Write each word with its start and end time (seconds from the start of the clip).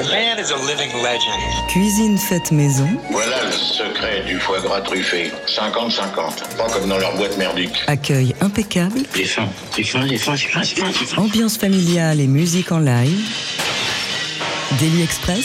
The 0.00 0.08
man 0.08 0.38
is 0.38 0.50
a 0.50 0.56
living 0.56 0.90
legend. 1.02 1.68
Cuisine 1.68 2.16
faite 2.16 2.50
maison. 2.52 2.88
Voilà 3.10 3.44
le 3.44 3.52
secret 3.52 4.24
du 4.26 4.38
foie 4.38 4.58
gras 4.60 4.80
truffé. 4.80 5.30
50-50. 5.46 6.56
Pas 6.56 6.70
comme 6.72 6.88
dans 6.88 6.96
leur 6.96 7.14
boîte 7.18 7.36
merdique. 7.36 7.82
Accueil 7.86 8.34
impeccable. 8.40 9.00
Les 9.14 9.24
fins, 9.26 9.46
les 9.76 9.84
fins, 9.84 10.06
c'est 10.08 10.16
fin, 10.16 10.36
c'est 10.38 10.48
fin, 10.80 10.90
c'est 10.94 11.04
fin. 11.04 11.20
Ambiance 11.20 11.58
familiale 11.58 12.18
et 12.18 12.26
musique 12.26 12.72
en 12.72 12.78
live. 12.78 13.20
Daily 14.78 15.02
Express. 15.02 15.44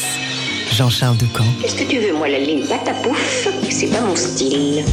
Jean-Charles 0.72 1.18
Ducamp. 1.18 1.44
Qu'est-ce 1.62 1.76
que 1.76 1.90
tu 1.90 2.00
veux, 2.00 2.14
moi, 2.14 2.30
la 2.30 2.40
ligne 2.40 2.66
patapouf? 2.66 3.50
C'est 3.70 3.88
pas 3.88 4.00
mon 4.00 4.16
style. 4.16 4.86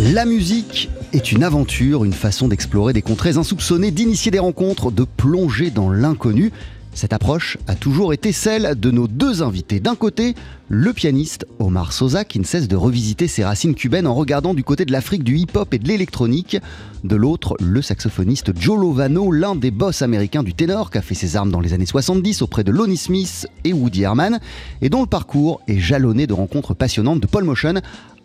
La 0.00 0.24
musique 0.24 0.90
est 1.12 1.30
une 1.30 1.44
aventure, 1.44 2.04
une 2.04 2.12
façon 2.12 2.48
d'explorer 2.48 2.92
des 2.92 3.02
contrées 3.02 3.36
insoupçonnées, 3.36 3.92
d'initier 3.92 4.32
des 4.32 4.40
rencontres, 4.40 4.90
de 4.90 5.04
plonger 5.04 5.70
dans 5.70 5.90
l'inconnu. 5.90 6.50
Cette 6.98 7.12
approche 7.12 7.58
a 7.68 7.76
toujours 7.76 8.12
été 8.12 8.32
celle 8.32 8.74
de 8.74 8.90
nos 8.90 9.06
deux 9.06 9.44
invités. 9.44 9.78
D'un 9.78 9.94
côté, 9.94 10.34
le 10.68 10.92
pianiste 10.92 11.46
Omar 11.60 11.92
Sosa 11.92 12.24
qui 12.24 12.40
ne 12.40 12.44
cesse 12.44 12.66
de 12.66 12.74
revisiter 12.74 13.28
ses 13.28 13.44
racines 13.44 13.76
cubaines 13.76 14.08
en 14.08 14.14
regardant 14.14 14.52
du 14.52 14.64
côté 14.64 14.84
de 14.84 14.90
l'Afrique 14.90 15.22
du 15.22 15.36
hip-hop 15.36 15.72
et 15.72 15.78
de 15.78 15.86
l'électronique. 15.86 16.56
De 17.04 17.14
l'autre, 17.14 17.56
le 17.60 17.82
saxophoniste 17.82 18.50
Joe 18.58 18.80
Lovano, 18.80 19.30
l'un 19.30 19.54
des 19.54 19.70
boss 19.70 20.02
américains 20.02 20.42
du 20.42 20.54
ténor 20.54 20.90
qui 20.90 20.98
a 20.98 21.02
fait 21.02 21.14
ses 21.14 21.36
armes 21.36 21.52
dans 21.52 21.60
les 21.60 21.72
années 21.72 21.86
70 21.86 22.42
auprès 22.42 22.64
de 22.64 22.72
Lonnie 22.72 22.96
Smith 22.96 23.46
et 23.62 23.72
Woody 23.72 24.02
Herman 24.02 24.40
et 24.82 24.88
dont 24.88 25.02
le 25.02 25.06
parcours 25.06 25.60
est 25.68 25.78
jalonné 25.78 26.26
de 26.26 26.32
rencontres 26.32 26.74
passionnantes 26.74 27.20
de 27.20 27.28
Paul 27.28 27.44
Motion 27.44 27.74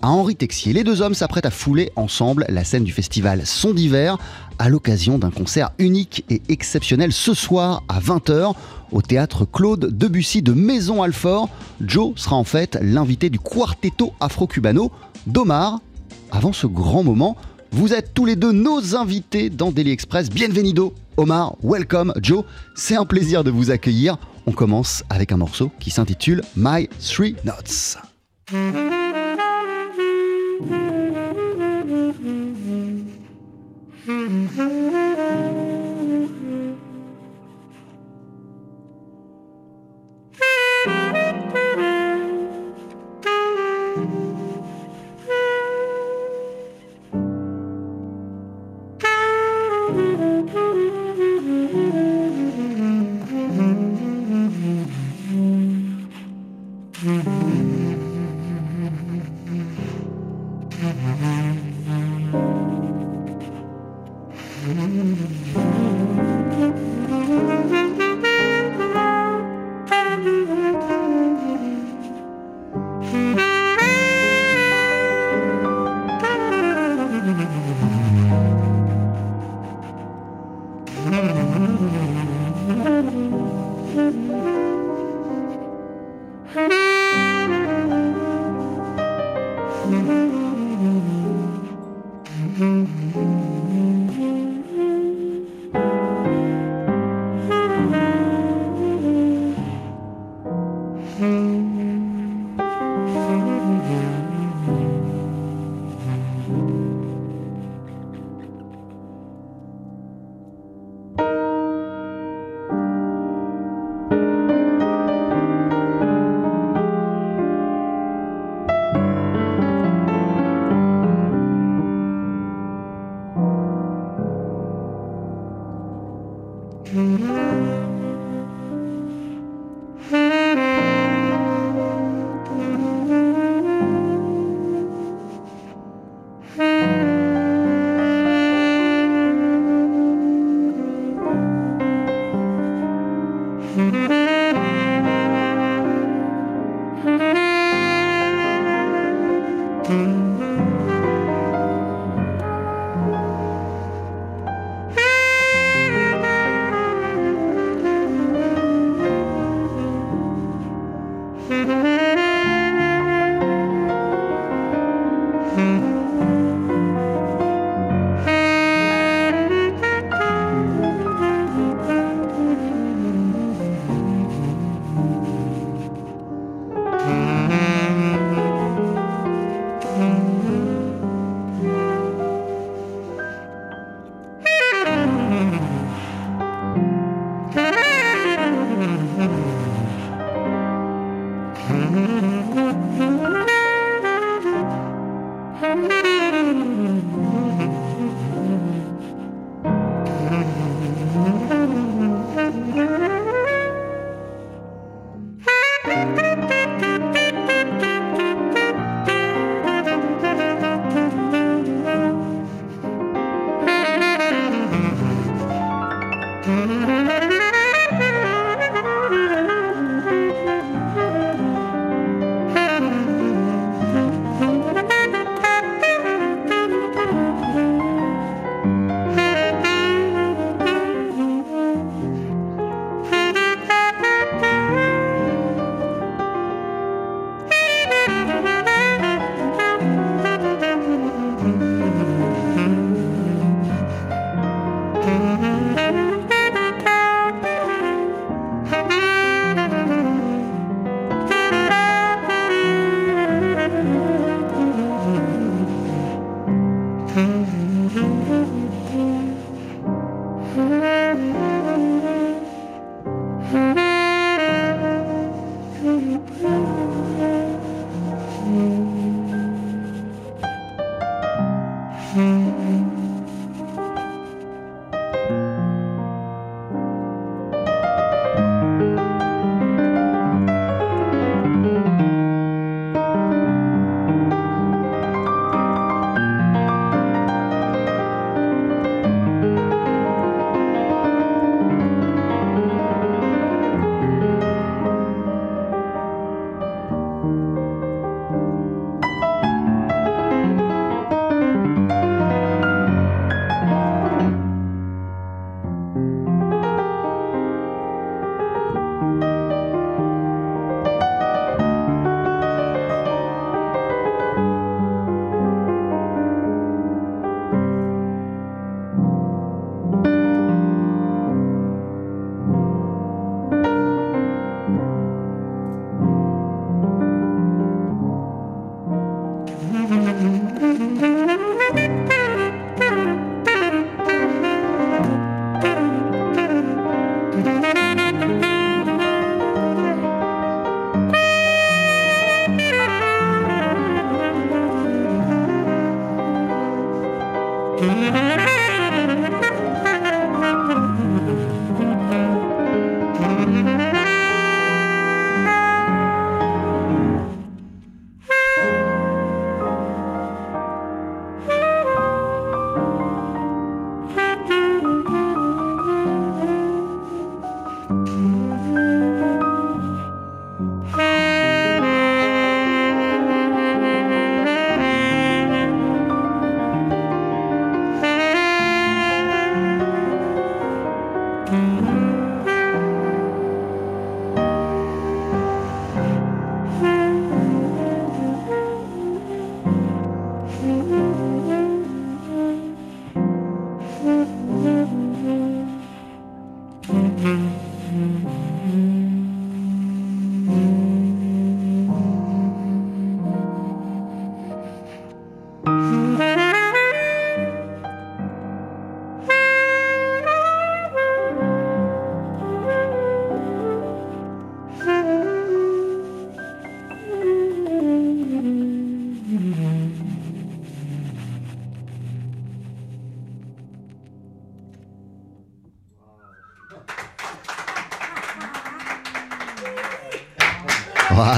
à 0.04 0.10
Henri 0.10 0.36
Texier. 0.36 0.74
Les 0.74 0.84
deux 0.84 1.02
hommes 1.02 1.14
s'apprêtent 1.14 1.46
à 1.46 1.52
fouler 1.52 1.92
ensemble 1.96 2.46
la 2.50 2.66
scène 2.66 2.84
du 2.84 2.92
festival 2.92 3.46
Son 3.46 3.74
d'hiver 3.74 4.18
à 4.60 4.70
l'occasion 4.70 5.18
d'un 5.18 5.32
concert 5.32 5.72
unique 5.80 6.26
et 6.30 6.42
exceptionnel 6.50 7.12
ce 7.12 7.34
soir 7.34 7.84
à 7.88 8.00
20h 8.00 8.54
au 8.92 9.02
théâtre 9.02 9.46
Claude 9.46 9.98
Debussy 9.98 10.42
de 10.42 10.54
Maison 10.54 11.02
Alfort. 11.02 11.50
Joe 11.82 12.14
sera 12.16 12.36
en 12.36 12.44
fait 12.44 12.78
l'invité 12.82 13.30
du 13.30 13.40
quartetto 13.40 14.14
afro-cubano 14.20 14.92
d'Omar. 15.28 15.80
Avant 16.32 16.54
ce 16.54 16.68
grand 16.68 17.04
moment, 17.04 17.36
vous 17.72 17.94
êtes 17.94 18.14
tous 18.14 18.26
les 18.26 18.36
deux 18.36 18.52
nos 18.52 18.96
invités 18.96 19.50
dans 19.50 19.72
Daily 19.72 19.92
Express. 19.92 20.30
Bienvenido, 20.30 20.94
Omar, 21.18 21.56
welcome, 21.64 22.14
Joe. 22.22 22.44
C'est 22.76 22.96
un 22.96 23.06
plaisir 23.06 23.44
de 23.44 23.52
vous 23.52 23.72
accueillir. 23.72 24.18
On 24.46 24.52
commence 24.52 25.04
avec 25.10 25.32
un 25.32 25.38
morceau 25.38 25.72
qui 25.80 25.90
s'intitule 25.90 26.44
My 26.56 26.88
Three 27.00 27.36
Notes. 27.44 27.98
Thank 34.34 34.58
you. 41.18 41.23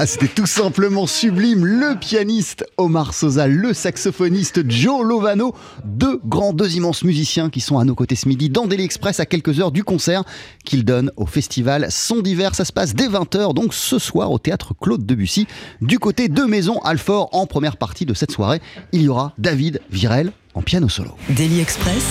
Ah, 0.06 0.08
c'était 0.08 0.28
tout 0.28 0.46
simplement 0.46 1.08
sublime. 1.08 1.66
Le 1.66 1.98
pianiste 1.98 2.64
Omar 2.78 3.16
Sosa, 3.16 3.48
le 3.48 3.74
saxophoniste 3.74 4.70
Joe 4.70 5.04
Lovano, 5.04 5.56
deux 5.84 6.22
grands, 6.24 6.54
deux 6.54 6.76
immenses 6.76 7.04
musiciens 7.04 7.50
qui 7.50 7.60
sont 7.60 7.80
à 7.80 7.86
nos 7.86 7.96
côtés 7.96 8.16
ce 8.16 8.28
midi 8.28 8.52
dans 8.52 8.68
Daily 8.68 8.84
Express 8.84 9.20
à 9.20 9.26
quelques 9.26 9.60
heures 9.60 9.72
du 9.72 9.84
concert 9.84 10.24
qu'ils 10.64 10.86
donnent 10.86 11.12
au 11.18 11.26
festival 11.26 11.88
Son 11.90 12.22
d'hiver. 12.22 12.54
Ça 12.54 12.66
se 12.66 12.72
passe 12.72 12.94
dès 12.94 13.08
20h, 13.08 13.56
donc 13.56 13.74
ce 13.74 13.98
soir 13.98 14.32
au 14.32 14.38
théâtre 14.38 14.76
Claude 14.80 15.08
Debussy. 15.08 15.48
Du 15.82 15.98
côté 15.98 16.28
de 16.28 16.44
Maison 16.44 16.78
Alfort, 16.84 17.30
en 17.32 17.48
première 17.48 17.78
partie 17.78 18.06
de 18.06 18.14
cette 18.14 18.32
soirée, 18.32 18.62
il 18.92 19.02
y 19.02 19.10
aura 19.10 19.34
David 19.40 19.82
Virel 19.90 20.34
en 20.54 20.62
piano 20.62 20.88
solo. 20.88 21.16
Daily 21.30 21.62
Express. 21.62 22.06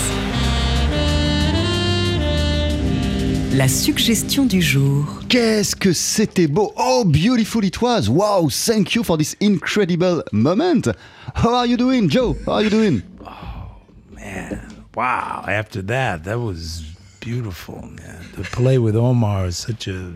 La 3.55 3.69
suggestion 3.69 4.45
du 4.45 4.61
jour. 4.61 5.05
Qu'est-ce 5.29 5.77
que 5.77 5.93
c'était 5.93 6.47
beau! 6.47 6.73
Oh, 6.75 7.05
beautiful 7.05 7.63
it 7.63 7.81
was! 7.81 8.09
Wow, 8.09 8.49
thank 8.49 8.95
you 8.95 9.01
for 9.01 9.17
this 9.17 9.33
incredible 9.39 10.21
moment! 10.33 10.89
How 11.33 11.55
are 11.55 11.65
you 11.65 11.77
doing, 11.77 12.09
Joe? 12.09 12.35
How 12.45 12.55
are 12.55 12.63
you 12.63 12.69
doing? 12.69 13.01
Oh, 13.25 13.77
Man, 14.13 14.59
wow. 14.93 15.45
After 15.47 15.81
that, 15.83 16.25
that 16.25 16.37
was 16.37 16.83
beautiful, 17.21 17.81
man. 17.81 18.25
To 18.35 18.41
play 18.43 18.77
with 18.77 18.97
Omar 18.97 19.45
is 19.45 19.55
such 19.55 19.87
a 19.87 20.13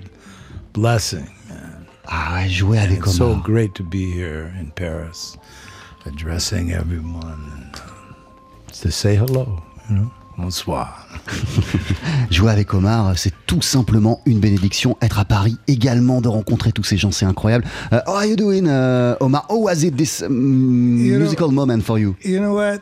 blessing, 0.74 1.30
man. 1.48 1.88
Ah 2.10 2.46
jouer 2.50 2.80
avec 2.80 3.00
It's 3.06 3.16
so 3.16 3.36
great 3.36 3.74
to 3.76 3.84
be 3.84 4.12
here 4.12 4.54
in 4.60 4.72
Paris, 4.76 5.38
addressing 6.06 6.74
everyone, 6.74 7.40
and 7.56 7.82
to 8.82 8.92
say 8.92 9.16
hello, 9.16 9.64
you 9.90 9.96
know? 9.96 10.12
Bonsoir. 10.42 11.06
Jouer 12.32 12.52
avec 12.52 12.74
Omar, 12.74 13.14
c'est 13.18 13.34
tout 13.46 13.62
simplement 13.62 14.22
une 14.26 14.40
bénédiction. 14.40 14.96
Être 15.02 15.20
à 15.20 15.26
Paris 15.26 15.58
également, 15.68 16.22
de 16.22 16.30
rencontrer 16.30 16.72
tous 16.72 16.84
ces 16.86 16.96
gens, 16.96 17.12
c'est 17.12 17.26
incroyable. 17.26 17.66
Uh, 17.92 17.98
how 18.08 18.14
are 18.16 18.26
you 18.26 18.38
doing, 18.38 18.66
uh, 18.66 19.16
Omar? 19.20 19.46
How 19.50 19.58
was 19.66 19.84
it 19.84 19.98
this 19.98 20.22
um, 20.22 20.98
You 20.98 21.16
know- 21.16 21.20
musical 21.26 21.52
moment 21.52 21.82
for 21.82 22.00
you? 22.00 22.16
You 22.24 22.40
know 22.40 22.54
what? 22.56 22.80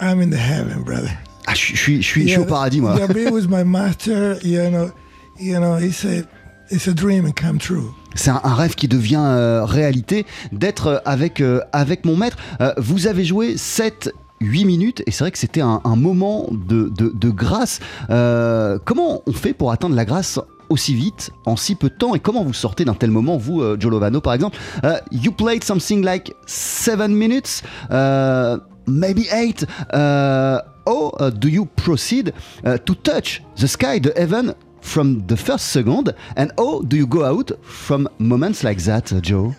I'm 0.00 0.20
in 0.22 0.30
the 0.30 0.38
heaven, 0.38 0.82
brother. 0.84 1.10
Ah, 1.46 1.54
je 1.54 1.58
suis, 1.60 1.74
je 1.76 1.80
suis, 1.80 2.02
je 2.02 2.06
suis, 2.08 2.22
je 2.22 2.28
suis 2.28 2.38
au 2.40 2.44
paradis, 2.46 2.80
moi. 2.80 2.96
Yeah, 2.96 3.08
he 3.12 3.30
was 3.30 3.46
my 3.48 3.62
master. 3.66 4.38
You 4.42 4.70
know, 4.70 4.90
you 5.38 5.58
know. 5.58 5.76
He 5.76 5.92
said, 5.92 6.26
"It's 6.70 6.88
a 6.88 6.92
dream 6.94 7.26
and 7.26 7.32
come 7.38 7.58
true." 7.58 7.90
C'est 8.14 8.30
un, 8.30 8.40
un 8.42 8.54
rêve 8.54 8.74
qui 8.74 8.88
devient 8.88 9.22
euh, 9.22 9.64
réalité 9.64 10.24
d'être 10.50 10.86
euh, 10.86 10.98
avec, 11.04 11.40
euh, 11.42 11.60
avec 11.72 12.04
mon 12.06 12.16
maître. 12.16 12.36
Euh, 12.62 12.72
vous 12.78 13.06
avez 13.06 13.24
joué 13.24 13.56
7 13.58 14.10
8 14.40 14.64
minutes 14.64 15.02
et 15.06 15.10
c'est 15.10 15.24
vrai 15.24 15.30
que 15.30 15.38
c'était 15.38 15.60
un, 15.60 15.80
moment 15.96 16.46
de, 16.50 16.88
de, 16.88 17.30
grâce. 17.30 17.80
Euh, 18.10 18.78
comment 18.84 19.22
on 19.26 19.32
fait 19.32 19.54
pour 19.54 19.72
atteindre 19.72 19.94
la 19.94 20.04
grâce 20.04 20.38
aussi 20.68 20.94
vite, 20.94 21.30
en 21.44 21.56
si 21.56 21.74
peu 21.74 21.88
de 21.88 21.94
temps 21.94 22.14
et 22.14 22.20
comment 22.20 22.42
vous 22.42 22.52
sortez 22.52 22.84
d'un 22.84 22.94
tel 22.94 23.10
moment, 23.10 23.36
vous, 23.36 23.62
euh, 23.62 23.76
Joe 23.78 23.90
Lovano 23.90 24.20
par 24.20 24.34
exemple? 24.34 24.58
Euh, 24.84 24.98
You 25.12 25.32
played 25.32 25.64
something 25.64 26.04
like 26.04 26.34
7 26.46 27.08
minutes, 27.08 27.62
euh, 27.90 28.58
maybe 28.86 29.26
8. 29.32 29.66
Uh, 29.92 30.58
how 30.86 31.12
uh, 31.18 31.30
do 31.30 31.48
you 31.48 31.66
proceed 31.76 32.32
uh, 32.64 32.78
to 32.78 32.94
touch 32.94 33.42
the 33.56 33.66
sky, 33.66 33.98
the 34.00 34.12
heaven 34.16 34.54
from 34.80 35.26
the 35.26 35.36
first 35.36 35.66
second 35.66 36.14
and 36.36 36.50
how 36.58 36.82
do 36.82 36.96
you 36.96 37.06
go 37.06 37.24
out 37.24 37.52
from 37.62 38.08
moments 38.18 38.62
like 38.62 38.82
that, 38.84 39.12
uh, 39.12 39.20
Joe? 39.20 39.54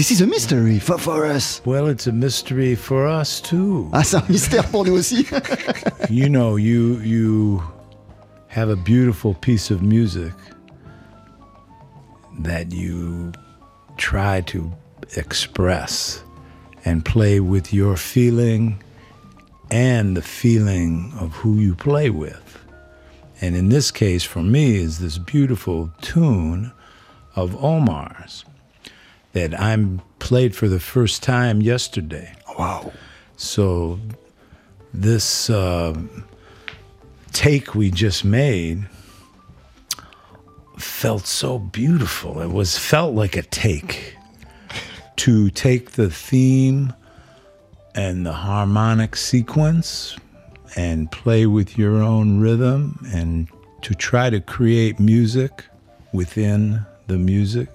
This 0.00 0.10
is 0.10 0.22
a 0.22 0.26
mystery 0.26 0.78
for, 0.78 0.96
for 0.96 1.26
us. 1.26 1.60
Well, 1.66 1.86
it's 1.86 2.06
a 2.06 2.12
mystery 2.12 2.74
for 2.74 3.06
us 3.06 3.38
too. 3.38 3.90
Ah, 3.92 4.02
c'est 4.02 4.16
un 4.16 4.24
mystère 4.30 4.66
pour 4.70 4.86
nous 4.86 4.94
aussi. 4.94 5.26
you 6.08 6.30
know, 6.30 6.56
you 6.56 6.98
you 7.00 7.62
have 8.48 8.70
a 8.70 8.76
beautiful 8.76 9.34
piece 9.34 9.70
of 9.70 9.82
music 9.82 10.32
that 12.38 12.72
you 12.72 13.32
try 13.98 14.40
to 14.46 14.72
express 15.18 16.22
and 16.86 17.04
play 17.04 17.38
with 17.38 17.70
your 17.70 17.98
feeling 17.98 18.82
and 19.70 20.16
the 20.16 20.22
feeling 20.22 21.12
of 21.20 21.34
who 21.34 21.56
you 21.56 21.74
play 21.74 22.08
with. 22.08 22.58
And 23.42 23.54
in 23.54 23.68
this 23.68 23.90
case, 23.90 24.24
for 24.24 24.42
me, 24.42 24.76
is 24.76 24.98
this 24.98 25.18
beautiful 25.18 25.90
tune 26.00 26.72
of 27.36 27.54
Omar's 27.62 28.46
that 29.32 29.58
I'm 29.58 30.02
played 30.18 30.54
for 30.54 30.68
the 30.68 30.80
first 30.80 31.22
time 31.22 31.62
yesterday. 31.62 32.32
Wow. 32.58 32.92
So 33.36 33.98
this 34.92 35.48
uh, 35.48 35.94
take 37.32 37.74
we 37.74 37.90
just 37.90 38.24
made 38.24 38.86
felt 40.76 41.26
so 41.26 41.58
beautiful. 41.58 42.40
It 42.40 42.50
was 42.50 42.78
felt 42.78 43.14
like 43.14 43.36
a 43.36 43.42
take 43.42 44.16
to 45.16 45.50
take 45.50 45.92
the 45.92 46.10
theme 46.10 46.94
and 47.94 48.24
the 48.24 48.32
harmonic 48.32 49.16
sequence 49.16 50.16
and 50.76 51.10
play 51.10 51.46
with 51.46 51.76
your 51.76 51.96
own 51.96 52.40
rhythm 52.40 52.98
and 53.12 53.48
to 53.82 53.94
try 53.94 54.30
to 54.30 54.40
create 54.40 55.00
music 55.00 55.64
within 56.12 56.84
the 57.06 57.18
music 57.18 57.68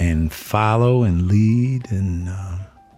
and 0.00 0.28
follow 0.30 1.04
and 1.04 1.28
lead 1.30 1.86
and 1.90 2.28
uh, 2.28 2.56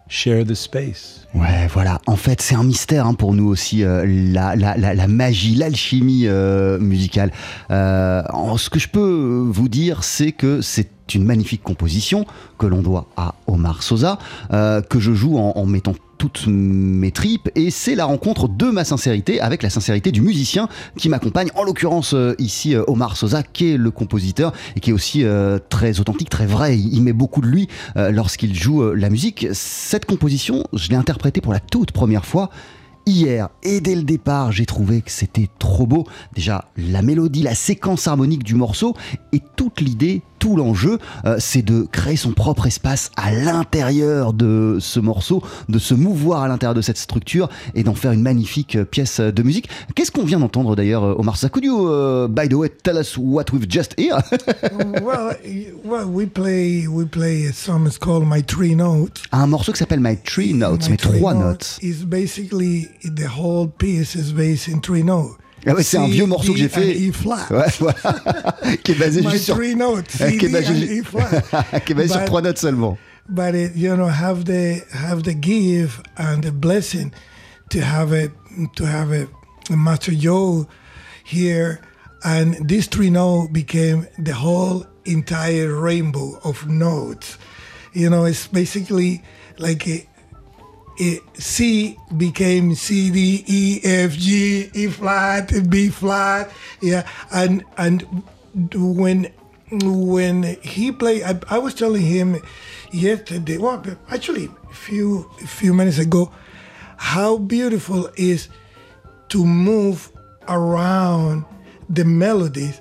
share 0.08 0.44
the 0.44 0.54
space. 0.54 1.26
Ouais, 1.34 1.66
voilà. 1.72 1.98
En 2.06 2.16
fait, 2.16 2.40
c'est 2.40 2.54
un 2.54 2.62
mystère 2.62 3.06
hein, 3.06 3.14
pour 3.14 3.34
nous 3.34 3.48
aussi, 3.48 3.82
euh, 3.82 4.04
la, 4.06 4.54
la, 4.54 4.76
la, 4.76 4.94
la 4.94 5.08
magie, 5.08 5.54
l'alchimie 5.54 6.26
euh, 6.26 6.78
musicale. 6.78 7.32
Euh, 7.70 8.22
ce 8.58 8.70
que 8.70 8.78
je 8.78 8.88
peux 8.88 9.46
vous 9.48 9.68
dire, 9.68 10.04
c'est 10.04 10.32
que 10.32 10.60
c'est 10.60 10.90
une 11.14 11.24
magnifique 11.24 11.62
composition 11.62 12.26
que 12.58 12.66
l'on 12.66 12.82
doit 12.82 13.06
à 13.16 13.34
Omar 13.46 13.82
Sosa, 13.82 14.18
euh, 14.52 14.80
que 14.82 15.00
je 15.00 15.12
joue 15.12 15.38
en, 15.38 15.52
en 15.56 15.66
mettant 15.66 15.94
toutes 16.22 16.46
mes 16.46 17.10
tripes, 17.10 17.50
et 17.56 17.72
c'est 17.72 17.96
la 17.96 18.04
rencontre 18.04 18.46
de 18.46 18.66
ma 18.66 18.84
sincérité 18.84 19.40
avec 19.40 19.60
la 19.60 19.70
sincérité 19.70 20.12
du 20.12 20.20
musicien 20.20 20.68
qui 20.96 21.08
m'accompagne, 21.08 21.48
en 21.56 21.64
l'occurrence 21.64 22.14
euh, 22.14 22.36
ici 22.38 22.76
euh, 22.76 22.84
Omar 22.86 23.16
Sosa, 23.16 23.42
qui 23.42 23.72
est 23.72 23.76
le 23.76 23.90
compositeur 23.90 24.52
et 24.76 24.80
qui 24.80 24.90
est 24.90 24.92
aussi 24.92 25.24
euh, 25.24 25.58
très 25.68 25.98
authentique, 25.98 26.30
très 26.30 26.46
vrai. 26.46 26.78
Il, 26.78 27.02
met 27.02 27.12
beaucoup 27.12 27.40
de 27.40 27.48
lui 27.48 27.66
lorsqu'il 27.96 28.54
joue 28.54 28.92
la 28.92 29.10
musique. 29.10 29.48
Cette 29.52 30.04
composition, 30.04 30.62
je 30.72 30.90
l'ai 30.90 30.94
interprétée 30.94 31.40
pour 31.40 31.52
la 31.52 31.58
toute 31.58 31.90
première 31.90 32.24
fois 32.24 32.50
hier 33.04 33.48
et 33.64 33.80
dès 33.80 33.96
le 33.96 34.04
départ 34.04 34.52
j'ai 34.52 34.64
trouvé 34.64 35.02
que 35.02 35.10
c'était 35.10 35.48
trop 35.58 35.88
beau 35.88 36.06
déjà 36.36 36.66
la 36.76 37.02
mélodie 37.02 37.42
la 37.42 37.56
séquence 37.56 38.06
harmonique 38.06 38.44
du 38.44 38.54
morceau 38.54 38.94
et 39.32 39.40
toute 39.56 39.80
l'idée 39.80 40.22
tout 40.42 40.56
l'enjeu 40.56 40.98
euh, 41.24 41.36
c'est 41.38 41.62
de 41.62 41.86
créer 41.92 42.16
son 42.16 42.32
propre 42.32 42.66
espace 42.66 43.12
à 43.16 43.30
l'intérieur 43.30 44.32
de 44.32 44.78
ce 44.80 44.98
morceau 44.98 45.40
de 45.68 45.78
se 45.78 45.94
mouvoir 45.94 46.42
à 46.42 46.48
l'intérieur 46.48 46.74
de 46.74 46.80
cette 46.80 46.98
structure 46.98 47.48
et 47.76 47.84
d'en 47.84 47.94
faire 47.94 48.10
une 48.10 48.22
magnifique 48.22 48.74
euh, 48.74 48.84
pièce 48.84 49.20
de 49.20 49.42
musique 49.44 49.68
qu'est-ce 49.94 50.10
qu'on 50.10 50.24
vient 50.24 50.40
d'entendre 50.40 50.74
d'ailleurs 50.74 51.04
euh, 51.04 51.14
Omar 51.16 51.38
Could 51.52 51.64
you 51.64 51.86
uh, 51.86 52.26
by 52.26 52.48
the 52.48 52.54
way 52.54 52.68
tell 52.68 52.96
us 52.96 53.16
what 53.16 53.52
we've 53.52 53.70
just 53.70 53.94
heard 54.00 54.24
well, 55.84 56.10
we 56.10 56.26
play 56.26 56.88
we 56.88 57.06
play 57.06 57.46
a 57.46 57.52
song. 57.52 57.86
It's 57.86 57.96
called 57.96 58.26
My 58.26 58.42
Three 58.42 58.74
Notes. 58.74 59.22
un 59.30 59.46
morceau 59.46 59.70
qui 59.70 59.78
s'appelle 59.78 60.00
My 60.00 60.16
Three 60.16 60.54
Notes 60.54 60.86
My 60.86 60.90
mes 60.90 60.96
Three 60.96 61.20
trois 61.20 61.34
notes 61.34 61.78
is 61.82 62.04
basically 62.04 62.88
the 63.04 63.28
whole 63.28 63.68
piece 63.68 64.16
is 64.16 64.32
based 64.32 64.66
in 64.66 64.80
three 64.80 65.04
notes. 65.04 65.36
Ah 65.66 65.74
ouais, 65.74 65.82
c'est 65.82 65.98
un 65.98 66.08
vieux 66.08 66.26
morceau 66.26 66.52
que 66.52 66.58
j'ai 66.58 66.68
fait. 66.68 66.94
E 67.08 67.12
flat. 67.12 67.46
Ouais, 67.50 67.66
voilà. 67.78 68.56
qui 68.82 68.92
est 68.92 68.94
basé 68.96 69.20
My 69.22 69.30
juste 69.30 69.44
sur 69.44 69.56
three 69.56 69.76
notes, 69.76 70.10
C, 70.10 70.36
qui 70.38 70.46
est 70.46 70.48
basé, 70.48 71.00
E 71.00 71.02
flat. 71.04 71.80
qui 71.86 71.92
est 71.92 71.94
basé 71.94 72.08
sur 72.08 72.18
But- 72.18 72.26
trois 72.26 72.42
notes 72.42 72.58
seulement. 72.58 72.98
but 73.28 73.54
it, 73.54 73.72
you 73.76 73.94
know 73.94 74.08
have 74.08 74.44
the 74.46 74.82
have 74.92 75.22
the 75.22 75.34
give 75.40 76.02
and 76.18 76.42
the 76.42 76.50
blessing 76.50 77.12
to 77.70 77.78
have 77.80 78.12
it 78.12 78.32
to 78.74 78.84
have 78.84 79.12
it 79.12 79.28
master 79.70 80.12
joe 80.12 80.66
here 81.24 81.78
and 82.24 82.56
this 82.68 82.88
three 82.88 83.10
note 83.10 83.52
became 83.52 84.06
the 84.18 84.32
whole 84.34 84.84
entire 85.04 85.72
rainbow 85.72 86.36
of 86.42 86.66
notes 86.66 87.38
you 87.94 88.10
know 88.10 88.24
it's 88.26 88.48
basically 88.48 89.22
like 89.58 89.86
a, 89.86 90.04
a 91.02 91.20
C 91.34 91.96
became 92.16 92.74
C 92.74 93.10
D 93.10 93.44
E 93.46 93.80
F 93.82 94.12
G 94.12 94.70
E 94.72 94.86
flat 94.88 95.52
B 95.68 95.88
flat 95.88 96.50
yeah 96.80 97.06
and 97.32 97.64
and 97.76 98.06
when 98.74 99.32
when 99.82 100.42
he 100.62 100.92
played 100.92 101.22
I, 101.22 101.40
I 101.48 101.58
was 101.58 101.74
telling 101.74 102.02
him 102.02 102.40
yesterday 102.92 103.58
well 103.58 103.82
actually 104.10 104.48
a 104.70 104.74
few 104.74 105.30
few 105.46 105.72
minutes 105.74 105.98
ago 105.98 106.30
how 106.96 107.38
beautiful 107.38 108.08
is 108.16 108.48
to 109.30 109.44
move 109.44 110.10
around 110.48 111.44
the 111.88 112.04
melodies 112.04 112.80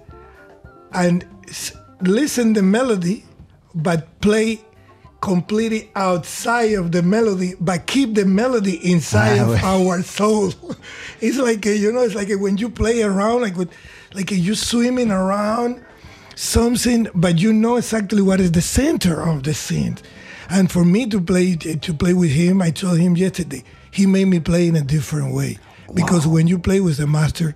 and 0.93 1.25
listen 2.01 2.53
the 2.53 2.61
melody 2.61 3.23
but 3.73 4.19
play 4.21 4.59
completely 5.21 5.89
outside 5.95 6.73
of 6.73 6.91
the 6.91 7.01
melody 7.03 7.53
but 7.59 7.85
keep 7.85 8.15
the 8.15 8.25
melody 8.25 8.75
inside 8.91 9.37
Ah, 9.39 9.53
of 9.53 9.63
our 9.63 10.01
soul. 10.01 10.51
It's 11.21 11.37
like 11.37 11.65
a, 11.67 11.75
you 11.77 11.91
know 11.91 12.01
it's 12.01 12.15
like 12.15 12.29
a, 12.29 12.35
when 12.35 12.57
you 12.57 12.69
play 12.69 13.03
around 13.03 13.41
like 13.41 13.55
with 13.55 13.69
like 14.13 14.31
a, 14.31 14.35
you 14.35 14.55
swimming 14.55 15.11
around 15.11 15.83
something 16.35 17.07
but 17.13 17.39
you 17.39 17.53
know 17.53 17.75
exactly 17.77 18.21
what 18.21 18.39
is 18.41 18.51
the 18.51 18.61
center 18.61 19.21
of 19.21 19.43
the 19.43 19.53
scene. 19.53 19.97
And 20.49 20.71
for 20.71 20.83
me 20.83 21.05
to 21.07 21.21
play 21.21 21.53
uh, 21.53 21.75
to 21.79 21.93
play 21.93 22.13
with 22.13 22.31
him 22.31 22.61
i 22.61 22.71
told 22.71 22.97
him 22.99 23.15
yesterday 23.15 23.63
he 23.91 24.05
made 24.07 24.25
me 24.25 24.39
play 24.39 24.67
in 24.67 24.75
a 24.75 24.81
different 24.83 25.33
way. 25.35 25.59
Because 25.93 26.25
when 26.25 26.47
you 26.47 26.57
play 26.57 26.79
with 26.79 26.97
the 26.97 27.05
master 27.07 27.55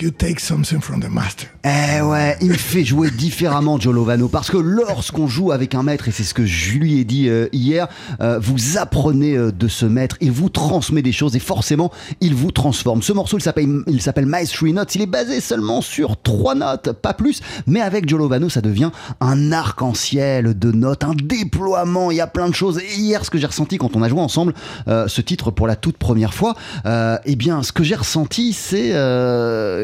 you 0.00 0.10
take 0.10 0.40
something 0.40 0.80
from 0.80 1.00
the 1.00 1.08
master 1.08 1.48
Eh 1.66 2.02
ouais, 2.02 2.36
il 2.42 2.48
me 2.48 2.54
fait 2.54 2.84
jouer 2.84 3.10
différemment 3.10 3.80
Joe 3.80 3.94
Lovano 3.94 4.28
parce 4.28 4.50
que 4.50 4.58
lorsqu'on 4.58 5.26
joue 5.26 5.50
avec 5.50 5.74
un 5.74 5.82
maître, 5.82 6.08
et 6.08 6.10
c'est 6.10 6.22
ce 6.22 6.34
que 6.34 6.44
je 6.44 6.72
lui 6.76 7.00
ai 7.00 7.04
dit 7.04 7.30
euh, 7.30 7.48
hier, 7.52 7.88
euh, 8.20 8.38
vous 8.38 8.76
apprenez 8.76 9.34
euh, 9.34 9.50
de 9.50 9.66
ce 9.66 9.86
maître, 9.86 10.18
il 10.20 10.30
vous 10.30 10.50
transmet 10.50 11.00
des 11.00 11.12
choses 11.12 11.36
et 11.36 11.38
forcément 11.38 11.90
il 12.20 12.34
vous 12.34 12.50
transforme. 12.50 13.00
Ce 13.00 13.14
morceau 13.14 13.38
il 13.38 13.40
s'appelle 13.40 13.66
il 13.86 14.02
s'appelle 14.02 14.26
Notes, 14.26 14.94
il 14.94 15.00
est 15.00 15.06
basé 15.06 15.40
seulement 15.40 15.80
sur 15.80 16.20
trois 16.20 16.54
notes, 16.54 16.92
pas 16.92 17.14
plus, 17.14 17.40
mais 17.66 17.80
avec 17.80 18.06
Joe 18.06 18.18
Lovano 18.18 18.50
ça 18.50 18.60
devient 18.60 18.90
un 19.22 19.50
arc-en-ciel 19.50 20.58
de 20.58 20.70
notes, 20.70 21.02
un 21.04 21.14
déploiement, 21.14 22.10
il 22.10 22.18
y 22.18 22.20
a 22.20 22.26
plein 22.26 22.50
de 22.50 22.54
choses. 22.54 22.78
Et 22.78 22.98
hier 22.98 23.24
ce 23.24 23.30
que 23.30 23.38
j'ai 23.38 23.46
ressenti 23.46 23.78
quand 23.78 23.96
on 23.96 24.02
a 24.02 24.08
joué 24.10 24.20
ensemble 24.20 24.52
ce 24.86 25.20
titre 25.22 25.50
pour 25.50 25.66
la 25.66 25.76
toute 25.76 25.96
première 25.96 26.34
fois, 26.34 26.54
eh 26.84 27.36
bien 27.36 27.62
ce 27.62 27.72
que 27.72 27.84
j'ai 27.84 27.94
ressenti 27.94 28.52
c'est 28.52 28.92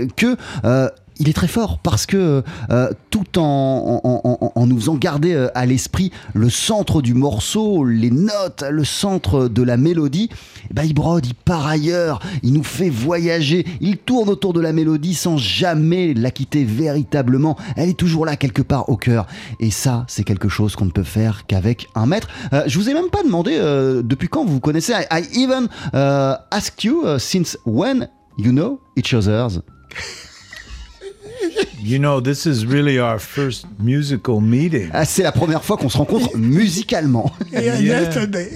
que 0.06 0.36
euh, 0.64 0.88
il 1.22 1.28
est 1.28 1.34
très 1.34 1.48
fort 1.48 1.80
parce 1.82 2.06
que 2.06 2.42
euh, 2.70 2.90
tout 3.10 3.38
en, 3.38 4.00
en- 4.54 4.66
nous 4.66 4.76
faisant 4.78 4.94
garder 4.94 5.34
euh, 5.34 5.48
à 5.54 5.66
l'esprit 5.66 6.10
le 6.32 6.48
centre 6.48 7.02
du 7.02 7.12
morceau, 7.12 7.84
les 7.84 8.10
notes, 8.10 8.64
le 8.70 8.84
centre 8.84 9.46
de 9.48 9.62
la 9.62 9.76
mélodie, 9.76 10.30
ben, 10.72 10.84
il 10.84 10.94
brode, 10.94 11.26
il 11.26 11.34
part 11.34 11.66
ailleurs, 11.66 12.20
il 12.42 12.54
nous 12.54 12.62
fait 12.64 12.88
voyager, 12.88 13.66
il 13.82 13.98
tourne 13.98 14.30
autour 14.30 14.54
de 14.54 14.60
la 14.62 14.72
mélodie 14.72 15.12
sans 15.12 15.36
jamais 15.36 16.14
la 16.14 16.30
quitter 16.30 16.64
véritablement. 16.64 17.58
Elle 17.76 17.90
est 17.90 17.98
toujours 17.98 18.24
là 18.24 18.36
quelque 18.36 18.62
part 18.62 18.88
au 18.88 18.96
cœur. 18.96 19.26
Et 19.58 19.70
ça, 19.70 20.06
c'est 20.08 20.24
quelque 20.24 20.48
chose 20.48 20.74
qu'on 20.74 20.86
ne 20.86 20.90
peut 20.90 21.02
faire 21.02 21.46
qu'avec 21.46 21.86
un 21.94 22.06
maître. 22.06 22.28
Euh, 22.54 22.62
je 22.66 22.78
vous 22.78 22.88
ai 22.88 22.94
même 22.94 23.10
pas 23.10 23.22
demandé 23.22 23.58
euh, 23.60 24.02
depuis 24.02 24.28
quand 24.28 24.46
vous 24.46 24.54
vous 24.54 24.60
connaissez? 24.60 24.94
I, 25.10 25.22
even 25.34 25.68
uh, 25.92 26.36
asked 26.50 26.82
you 26.82 27.02
since 27.18 27.58
when 27.66 28.08
you 28.38 28.52
know 28.52 28.80
each 28.96 29.12
other's. 29.12 29.60
You 31.82 31.98
know, 31.98 32.20
this 32.20 32.44
is 32.46 32.66
really 32.66 32.98
our 32.98 33.18
first 33.18 33.64
musical 33.78 34.40
meeting. 34.40 34.90
Ah, 34.92 35.04
c'est 35.06 35.22
la 35.22 35.32
première 35.32 35.64
fois 35.64 35.76
qu'on 35.78 35.88
se 35.88 35.96
rencontre 35.96 36.28
musicalement. 36.36 37.32
yeah, 37.50 37.78
Yeah. 37.80 38.02
yesterday 38.02 38.48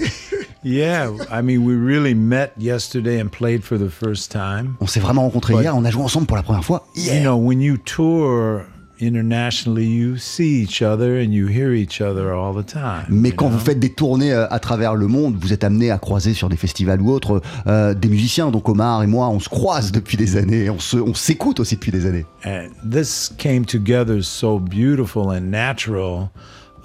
Yeah, 0.63 1.11
I 1.31 1.41
mean, 1.41 1.63
we 1.63 1.75
really 1.75 2.13
met 2.15 2.53
yesterday 2.57 3.19
and 3.19 3.29
played 3.29 3.63
for 3.63 3.77
the 3.77 3.89
first 3.89 4.31
time. 4.31 4.75
On 4.79 4.87
s'est 4.87 4.99
vraiment 4.99 5.23
rencontrés 5.23 5.53
hier, 5.61 5.75
on 5.75 5.83
a 5.85 5.91
joué 5.91 6.03
ensemble 6.03 6.27
pour 6.27 6.37
la 6.37 6.43
première 6.43 6.63
fois 6.63 6.87
You 6.95 7.01
hier. 7.03 7.21
know, 7.23 7.35
when 7.37 7.59
you 7.61 7.77
tour 7.77 8.65
internationally, 8.99 9.85
you 9.85 10.17
see 10.17 10.61
each 10.61 10.81
other 10.81 11.17
and 11.19 11.33
you 11.33 11.47
hear 11.47 11.73
each 11.73 12.01
other 12.01 12.33
all 12.33 12.53
the 12.53 12.65
time. 12.65 13.05
Mais 13.09 13.29
you 13.29 13.35
quand 13.35 13.49
know? 13.49 13.57
vous 13.57 13.63
faites 13.63 13.79
des 13.79 13.93
tournées 13.93 14.33
euh, 14.33 14.47
à 14.49 14.59
travers 14.59 14.95
le 14.95 15.07
monde, 15.07 15.35
vous 15.39 15.53
êtes 15.53 15.63
amené 15.63 15.91
à 15.91 15.97
croiser 15.97 16.33
sur 16.33 16.49
des 16.49 16.57
festivals 16.57 17.01
ou 17.01 17.11
autres 17.11 17.41
euh, 17.67 17.93
des 17.93 18.07
musiciens. 18.07 18.51
Donc 18.51 18.69
Omar 18.69 19.03
et 19.03 19.07
moi, 19.07 19.27
on 19.29 19.39
se 19.39 19.49
croise 19.49 19.91
depuis 19.91 20.17
des 20.17 20.37
années, 20.37 20.69
on 20.69 20.79
se, 20.79 20.97
on 20.97 21.13
s'écoute 21.13 21.59
aussi 21.59 21.75
depuis 21.75 21.91
des 21.91 22.05
années. 22.05 22.25
And 22.45 22.69
this 22.89 23.33
came 23.37 23.65
together 23.65 24.21
so 24.23 24.59
beautiful 24.59 25.29
and 25.29 25.51
natural. 25.51 26.29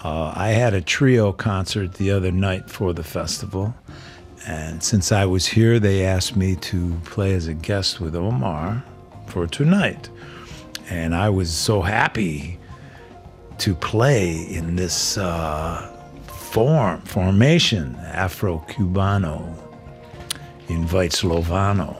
Uh, 0.02 0.32
I 0.34 0.52
had 0.52 0.74
a 0.74 0.80
trio 0.80 1.32
concert 1.32 1.94
the 1.94 2.10
other 2.10 2.32
night 2.32 2.70
for 2.70 2.94
the 2.94 3.02
festival. 3.02 3.74
And 4.46 4.82
since 4.82 5.12
I 5.12 5.26
was 5.26 5.46
here, 5.46 5.78
they 5.78 6.04
asked 6.04 6.34
me 6.34 6.56
to 6.56 6.96
play 7.04 7.34
as 7.34 7.46
a 7.46 7.52
guest 7.52 8.00
with 8.00 8.16
Omar 8.16 8.82
for 9.26 9.46
tonight. 9.46 10.08
And 10.90 11.14
I 11.14 11.30
was 11.30 11.52
so 11.52 11.80
happy 11.80 12.59
to 13.59 13.75
play 13.75 14.42
in 14.52 14.75
this 14.75 15.16
uh, 15.16 15.87
form, 16.26 17.00
formation, 17.02 17.94
Afro 17.97 18.59
Cubano. 18.68 19.56
invites 20.68 21.23
Lovano. 21.23 21.94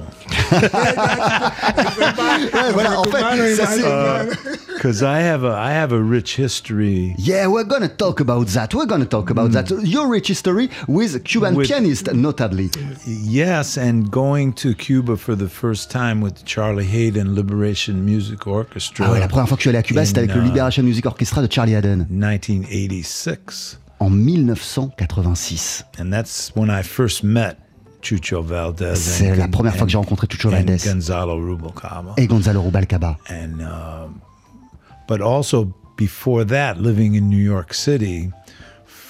Ouais, 2.53 2.73
voilà, 2.73 3.01
en 3.01 3.05
fait, 3.05 3.55
ça 3.57 3.67
c'est. 3.67 3.83
Because 4.75 5.03
I 5.03 5.21
have 5.23 5.45
a 5.45 5.59
I 5.59 5.73
have 5.75 5.93
a 5.93 6.01
rich 6.01 6.37
history 6.39 7.15
Yeah, 7.19 7.49
we're 7.49 7.65
gonna 7.65 7.89
talk 7.89 8.21
about 8.21 8.47
that. 8.55 8.73
We're 8.75 8.87
gonna 8.87 9.05
talk 9.05 9.31
about 9.31 9.51
that. 9.53 9.71
Your 9.83 10.09
rich 10.11 10.29
history 10.29 10.71
with 10.89 11.23
Cuban 11.25 11.55
With- 11.55 11.69
pianist, 11.69 12.13
notably. 12.15 12.71
Yes, 13.07 13.77
and 13.77 14.11
going 14.11 14.53
to 14.55 14.75
Cuba 14.75 15.17
for 15.17 15.37
the 15.37 15.49
first 15.49 15.91
time 15.91 16.23
with 16.23 16.45
Charlie 16.45 16.87
Hayden 16.87 17.35
Liberation 17.35 18.05
Music 18.05 18.47
Orchestra 18.47 19.07
Ah 19.07 19.13
ouais, 19.13 19.21
la 19.21 19.29
première 19.29 19.49
fois 19.49 19.57
que 19.57 19.63
je 19.63 19.69
suis 19.69 19.71
allé 19.71 19.79
à 19.79 19.83
Cuba, 19.83 20.05
c'était 20.05 20.21
avec 20.21 20.35
le 20.35 20.41
uh, 20.41 20.45
Liberation 20.45 20.83
Music 20.83 21.05
Orchestra 21.05 21.43
de 21.43 21.53
Charlie 21.53 21.75
Haddon 21.75 22.07
1986. 22.09 23.79
en 24.01 24.09
1986. 24.11 25.85
And 25.99 26.11
that's 26.11 26.53
when 26.55 26.71
I 26.71 26.83
first 26.83 27.23
met 27.23 27.59
Chucho 28.03 28.43
Valdez. 28.43 28.95
C'est 28.97 29.35
la 29.37 29.49
première 29.49 29.75
fois 29.77 29.87
que 29.87 29.93
j'ai 29.93 29.99
rencontré 29.99 30.27
Chucho 30.31 30.51
Valdez 30.51 30.77
Gonzalo 30.85 31.35
Rubalcaba. 31.37 32.15
et 32.17 32.27
Gonzalo 32.27 32.61
Rubalcaba. 32.63 33.17
and 33.29 33.61
um, 33.61 34.21
but 35.09 35.21
also 35.21 35.73
before 35.97 36.45
that, 36.47 36.75
living 36.79 37.15
in 37.15 37.29
New 37.29 37.43
York 37.43 37.75
City 37.75 38.31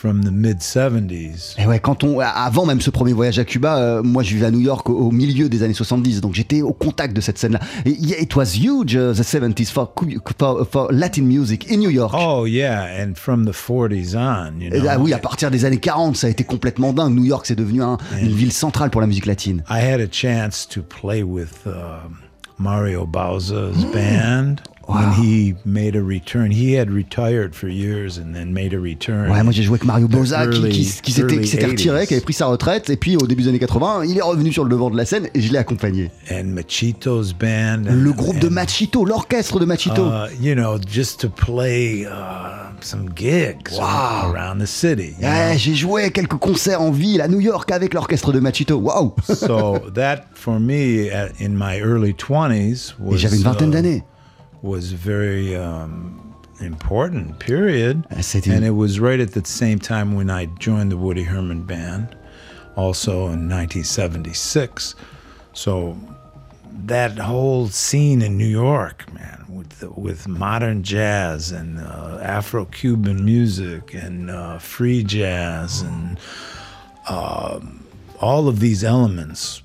from 0.00 0.24
the 0.24 0.30
mid 0.32 0.62
70s. 0.62 1.54
Et 1.58 1.66
ouais, 1.66 1.78
quand 1.78 2.04
on, 2.04 2.20
avant 2.20 2.64
même 2.64 2.80
ce 2.80 2.88
premier 2.88 3.12
voyage 3.12 3.38
à 3.38 3.44
Cuba, 3.44 3.76
euh, 3.76 4.02
moi 4.02 4.22
je 4.22 4.30
vivais 4.34 4.46
à 4.46 4.50
New 4.50 4.60
York 4.60 4.88
au, 4.88 4.94
au 4.94 5.10
milieu 5.10 5.50
des 5.50 5.62
années 5.62 5.74
70, 5.74 6.22
donc 6.22 6.32
j'étais 6.34 6.62
au 6.62 6.72
contact 6.72 7.14
de 7.14 7.20
cette 7.20 7.36
scène-là. 7.36 7.60
Et 7.84 7.90
it 7.90 8.34
was 8.34 8.54
huge, 8.56 8.94
uh, 8.94 9.12
the 9.14 9.22
70s 9.22 9.70
for, 9.70 9.92
Cu- 9.94 10.18
for, 10.38 10.66
for 10.70 10.88
Latin 10.90 11.24
music 11.24 11.70
in 11.70 11.76
New 11.76 11.90
York. 11.90 12.14
Oh 12.16 12.46
yeah, 12.46 12.86
and 13.02 13.14
from 13.14 13.44
the 13.44 13.52
40s 13.52 14.16
on, 14.16 14.58
you 14.60 14.68
Et, 14.72 14.80
know. 14.80 14.88
ah 14.88 14.98
oui, 14.98 15.12
à 15.12 15.18
partir 15.18 15.50
des 15.50 15.66
années 15.66 15.76
40, 15.76 16.16
ça 16.16 16.28
a 16.28 16.30
été 16.30 16.44
complètement 16.44 16.94
dingue. 16.94 17.14
New 17.14 17.24
York, 17.24 17.44
c'est 17.46 17.54
devenu 17.56 17.82
un- 17.82 17.98
une 18.22 18.32
ville 18.32 18.52
centrale 18.52 18.88
pour 18.88 19.02
la 19.02 19.06
musique 19.06 19.26
latine. 19.26 19.62
I 19.68 19.80
had 19.84 20.00
a 20.00 20.08
chance 20.10 20.66
to 20.68 20.80
play 20.80 21.22
with 21.22 21.66
uh, 21.66 21.70
Mario 22.58 23.04
Bauza's 23.06 23.84
band 23.92 24.56
when 24.88 25.12
he 25.12 25.54
made 25.64 25.94
a 25.96 26.02
return. 26.02 26.50
He 26.50 26.76
had 26.78 26.90
retired 26.90 27.54
for 27.54 27.68
years 27.68 28.18
and 28.18 28.32
then 28.34 28.52
made 28.52 28.74
a 28.74 28.80
return. 28.80 29.30
Ouais, 29.30 29.42
moi 29.42 29.52
j'ai 29.52 29.62
joué 29.62 29.74
avec 29.76 29.84
Mario 29.84 30.08
Boza 30.08 30.46
qui, 30.46 30.60
qui- 30.60 30.66
early- 30.66 31.00
qui 31.02 31.12
s'était 31.12 31.26
qui 31.28 31.34
early 31.34 31.46
s'était 31.48 31.66
retiré, 31.66 32.02
80s. 32.02 32.06
qui 32.08 32.14
avait 32.14 32.20
pris 32.22 32.32
sa 32.32 32.46
retraite, 32.46 32.90
et 32.90 32.96
puis 32.96 33.16
au 33.16 33.26
début 33.26 33.42
des 33.44 33.48
années 33.50 33.58
80, 33.58 34.04
il 34.08 34.18
est 34.18 34.22
revenu 34.22 34.52
sur 34.52 34.64
le 34.64 34.70
devant 34.70 34.90
de 34.90 34.96
la 34.96 35.04
scène 35.04 35.28
et 35.34 35.40
je 35.40 35.52
l'ai 35.52 35.58
accompagné. 35.58 36.10
and 36.30 36.44
Machito's 36.46 37.32
band. 37.32 37.84
and- 37.88 37.94
Le 37.94 38.12
groupe 38.12 38.38
de 38.38 38.48
Machito, 38.48 39.04
l'orchestre 39.04 39.60
de 39.60 39.64
Machito. 39.64 40.02
uh, 40.06 40.28
you 40.40 40.54
know, 40.54 40.78
just 40.90 41.20
to 41.20 41.28
play 41.28 42.04
uh, 42.04 42.72
some 42.80 43.10
gigs 43.14 43.72
Wow. 43.78 44.32
around 44.34 44.60
the 44.60 44.66
city. 44.66 45.14
know? 45.20 45.28
j'ai 45.56 45.74
joué 45.74 46.10
quelques 46.10 46.38
concerts 46.38 46.80
en 46.80 46.90
ville 46.90 47.20
à 47.20 47.28
New 47.28 47.40
York 47.40 47.70
avec 47.70 47.94
l'orchestre 47.94 48.32
de 48.32 48.40
Machito. 48.40 48.76
Waouh 48.78 49.14
so 49.28 49.78
that 49.94 50.22
for 50.34 50.58
me 50.58 51.10
at, 51.10 51.28
in 51.40 51.50
my 51.50 51.78
early 51.80 52.12
20s 52.14 52.94
Et 52.98 53.02
was 53.02 53.16
j'avais 53.18 53.36
une 53.36 53.42
vingtaine 53.42 53.68
uh, 53.68 53.72
d'années. 53.72 54.02
Was 54.62 54.92
very 54.92 55.56
um, 55.56 56.34
important 56.60 57.38
period. 57.38 58.04
Ah, 58.10 58.16
c'était- 58.16 58.52
and 58.54 58.64
it 58.64 58.70
was 58.74 59.00
right 59.00 59.20
at 59.20 59.32
the 59.32 59.44
same 59.44 59.78
time 59.78 60.14
when 60.14 60.30
I 60.30 60.46
joined 60.58 60.90
the 60.92 60.96
Woody 60.96 61.22
Herman 61.24 61.62
band 61.64 62.16
also 62.76 63.12
in 63.26 63.48
1976 63.48 64.94
so 65.52 65.96
that 66.86 67.18
whole 67.18 67.68
scene 67.68 68.22
in 68.22 68.38
New 68.38 68.46
York 68.46 69.12
man 69.12 69.44
with 69.48 69.70
the, 69.80 69.90
with 69.90 70.28
modern 70.28 70.82
jazz 70.82 71.50
and 71.50 71.78
uh, 71.80 72.18
Afro-Cuban 72.22 73.24
music 73.24 73.92
and 73.94 74.30
uh, 74.30 74.58
free 74.58 75.02
jazz 75.02 75.82
and 75.82 76.18
um, 77.08 77.84
all 78.20 78.46
of 78.48 78.60
these 78.60 78.84
elements 78.84 79.62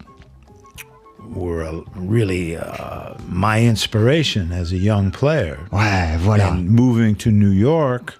were 1.29 1.83
really 1.95 2.57
uh, 2.57 3.13
my 3.27 3.63
inspiration 3.63 4.51
as 4.51 4.71
a 4.71 4.77
young 4.77 5.11
player. 5.11 5.59
Ouais, 5.71 6.17
voilà. 6.19 6.51
And 6.51 6.69
moving 6.69 7.15
to 7.15 7.31
New 7.31 7.49
York, 7.49 8.15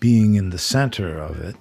being 0.00 0.34
in 0.34 0.50
the 0.50 0.58
center 0.58 1.18
of 1.18 1.40
it, 1.40 1.56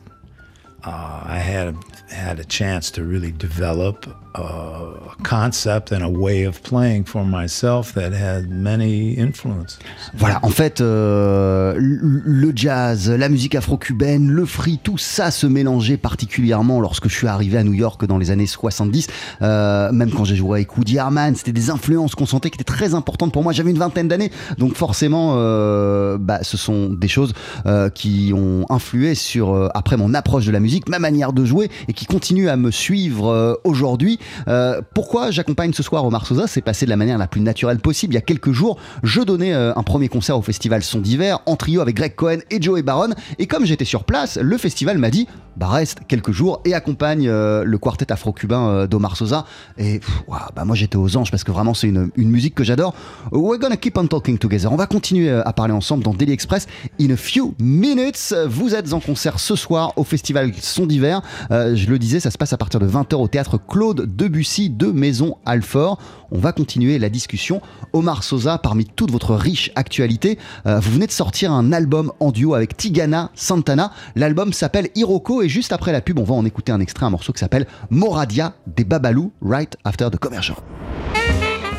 uh, 0.84 1.24
I 1.26 1.39
had 1.39 1.76
had 2.10 2.39
a 2.39 2.43
chance 2.43 2.91
to 2.91 3.04
really 3.04 3.32
develop 3.32 4.06
a 4.34 4.80
concept 5.24 5.91
and 5.91 6.02
a 6.02 6.10
way 6.10 6.46
of 6.46 6.62
playing 6.62 7.06
for 7.06 7.24
myself 7.24 7.93
that 7.93 8.12
had 8.13 8.50
many 8.50 9.15
influences. 9.17 9.80
Voilà, 10.15 10.39
en 10.43 10.50
fait, 10.50 10.82
euh, 10.82 11.76
le 11.78 12.52
jazz, 12.56 13.10
la 13.10 13.30
musique 13.30 13.56
afro-cubaine, 13.56 14.30
le 14.30 14.46
free, 14.46 14.80
tout 14.82 14.98
ça 14.98 15.32
se 15.32 15.48
mélangeait 15.48 15.98
particulièrement 15.98 16.80
lorsque 16.80 17.10
je 17.10 17.15
suis 17.15 17.28
arrivé 17.28 17.58
à 17.58 17.63
New 17.63 17.74
York 17.74 18.06
dans 18.06 18.17
les 18.17 18.32
années 18.32 18.48
70. 18.48 19.08
Euh, 19.41 19.91
même 19.91 20.12
quand 20.12 20.26
j'ai 20.26 20.36
joué 20.36 20.60
avec 20.60 20.78
Woody 20.78 20.98
Herman, 20.98 21.36
c'était 21.36 21.52
des 21.52 21.69
influences 21.69 22.15
qu'on 22.15 22.26
sentait 22.26 22.50
qui 22.50 22.56
étaient 22.56 22.63
très 22.63 22.93
importantes 22.93 23.32
pour 23.32 23.43
moi. 23.43 23.54
J'avais 23.54 23.72
une 23.72 23.78
vingtaine 23.78 24.08
d'années, 24.08 24.32
donc 24.58 24.76
forcément, 24.76 25.36
euh, 25.38 26.17
bah, 26.19 26.39
ce 26.41 26.58
sont 26.58 26.89
des 26.89 27.08
choses 27.08 27.34
euh, 27.65 27.89
qui 27.89 28.32
ont 28.36 28.65
influé 28.69 29.15
sur 29.15 29.54
euh, 29.54 29.69
après 29.74 29.98
mon 29.98 30.13
approche 30.13 30.46
de 30.46 30.52
la 30.52 30.60
musique, 30.60 30.89
ma 30.89 31.00
manière 31.00 31.34
de 31.34 31.46
jouer 31.46 31.69
et 31.88 31.93
qui 31.93 32.06
continuent 32.06 32.50
à 32.50 32.58
me 32.58 32.72
suivre 32.72 33.28
euh, 33.30 33.56
aujourd'hui. 33.63 34.19
Euh, 34.47 34.81
pourquoi 34.93 35.31
j'accompagne 35.31 35.73
ce 35.73 35.83
soir 35.83 36.05
Omar 36.05 36.25
Sosa 36.25 36.47
C'est 36.47 36.62
passé 36.62 36.86
de 36.86 36.89
la 36.89 36.95
manière 36.95 37.17
la 37.17 37.27
plus 37.27 37.41
naturelle 37.41 37.79
possible. 37.79 38.13
Il 38.13 38.15
y 38.15 38.19
a 38.19 38.21
quelques 38.21 38.51
jours, 38.51 38.77
je 39.03 39.21
donnais 39.21 39.53
euh, 39.53 39.73
un 39.75 39.83
premier 39.83 40.09
concert 40.09 40.38
au 40.38 40.41
festival 40.41 40.83
Son 40.83 40.99
d'hiver 40.99 41.39
en 41.45 41.55
trio 41.55 41.81
avec 41.81 41.95
Greg 41.95 42.15
Cohen 42.15 42.39
et 42.49 42.62
Joey 42.62 42.81
Baron. 42.81 43.09
Et 43.39 43.47
comme 43.47 43.65
j'étais 43.65 43.86
sur 43.86 44.03
place, 44.03 44.38
le 44.38 44.57
festival 44.57 44.97
m'a 44.97 45.09
dit 45.09 45.27
bah 45.55 45.67
reste 45.67 45.99
quelques 46.07 46.31
jours 46.31 46.62
et 46.65 46.73
accompagne 46.73 47.27
euh, 47.27 47.63
le 47.63 47.77
quartet 47.77 48.12
afro-cubain 48.12 48.88
d'Omar 48.88 49.15
Sosa. 49.15 49.45
Et 49.77 49.99
pff, 49.99 50.23
bah 50.55 50.65
moi 50.65 50.75
j'étais 50.75 50.97
aux 50.97 51.15
anges 51.15 51.29
parce 51.29 51.43
que 51.43 51.51
vraiment 51.51 51.73
c'est 51.73 51.88
une, 51.88 52.12
musique 52.17 52.55
que 52.55 52.63
j'adore. 52.63 52.95
We're 53.31 53.59
gonna 53.59 53.77
keep 53.77 53.97
on 53.97 54.07
talking 54.07 54.38
together. 54.38 54.71
On 54.71 54.75
va 54.75 54.88
continuer 54.88 55.29
à 55.29 55.53
parler 55.53 55.73
ensemble 55.73 56.03
dans 56.03 56.13
Daily 56.13 56.31
Express 56.31 56.67
in 56.99 57.12
a 57.12 57.17
few 57.17 57.53
minutes. 57.59 58.33
Vous 58.47 58.73
êtes 58.73 58.93
en 58.93 58.99
concert 58.99 59.39
ce 59.39 59.55
soir 59.55 59.93
au 59.95 60.03
festival 60.03 60.51
Son 60.59 60.88
d'hiver. 60.88 61.21
Je 61.51 61.88
le 61.88 61.99
disais, 61.99 62.19
ça 62.19 62.31
se 62.31 62.38
passe 62.38 62.53
à 62.53 62.57
partir 62.57 62.79
de 62.79 62.88
20h 62.88 63.15
au 63.15 63.27
théâtre 63.27 63.59
Claude 63.67 64.03
Debussy 64.15 64.69
de 64.69 64.88
Maison 64.88 65.38
Alfort. 65.45 65.99
On 66.32 66.39
va 66.39 66.52
continuer 66.52 66.99
la 66.99 67.10
discussion. 67.10 67.62
Omar 67.93 68.23
Sosa, 68.23 68.58
parmi 68.58 68.86
toute 68.86 69.12
votre 69.12 69.36
riche 69.36 69.71
actualité, 69.76 70.38
euh, 70.65 70.80
vous 70.80 70.91
venez 70.91 71.08
de 71.08 71.12
sortir 71.12 71.52
un 71.52 71.71
album 71.71 72.12
en 72.19 72.32
duo 72.32 72.54
avec 72.54 72.78
Tigana 72.78 73.32
Santana. 73.36 73.91
L'album 74.15 74.54
s'appelle 74.54 74.89
Hiroko 74.95 75.41
et 75.41 75.49
juste 75.49 75.71
après 75.71 75.91
la 75.91 76.02
pub, 76.02 76.19
on 76.19 76.23
va 76.23 76.36
en 76.36 76.45
écouter 76.45 76.71
un 76.71 76.80
extrait, 76.80 77.06
un 77.06 77.10
morceau 77.10 77.34
qui 77.34 77.39
s'appelle 77.39 77.67
Moradia 77.89 78.54
des 78.67 78.84
Babalou, 78.84 79.32
right 79.41 79.76
after 79.84 80.10
the 80.12 80.17
commercial. 80.17 80.58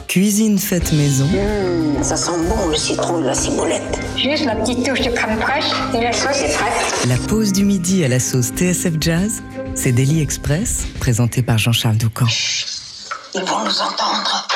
Cuisine 0.09 0.59
faite 0.59 0.93
maison. 0.93 1.27
Ça 2.03 2.17
sent 2.17 2.31
bon 2.49 2.69
le 2.69 2.77
citron 2.77 3.21
et 3.21 3.27
la 3.27 3.35
ciboulette. 3.35 3.99
Juste 4.17 4.45
la 4.45 4.55
petite 4.55 4.85
touche 4.85 5.03
de 5.03 5.11
crème 5.11 5.41
fraîche 5.41 5.73
et 5.93 6.01
la 6.01 6.13
sauce 6.13 6.41
est 6.41 6.55
prête. 6.55 7.09
La 7.09 7.17
pause 7.17 7.53
du 7.53 7.65
midi 7.65 8.05
à 8.05 8.09
la 8.09 8.21
sauce 8.21 8.51
TSF 8.51 8.95
Jazz, 9.01 9.43
c'est 9.75 9.93
Daily 9.93 10.21
Express, 10.21 10.87
présenté 11.01 11.43
par 11.43 11.59
Jean-Charles 11.59 11.97
Doucan. 11.97 12.27
Ils 13.35 13.43
vont 13.43 13.65
nous 13.65 13.81
entendre. 13.81 14.49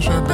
je 0.00 0.33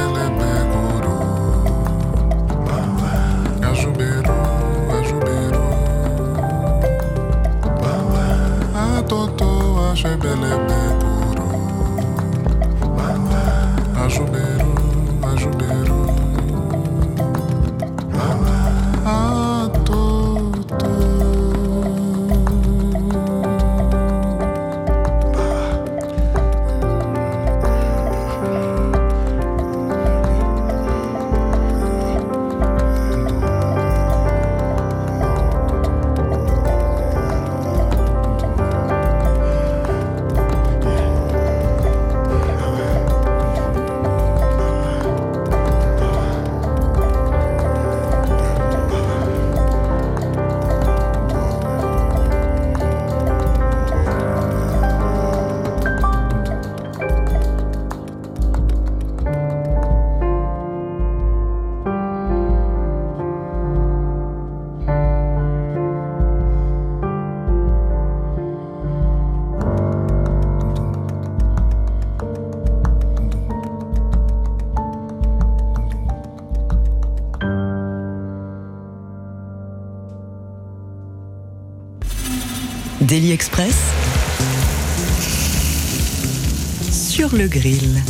sur 87.31 87.37
le 87.37 87.47
grill. 87.47 88.03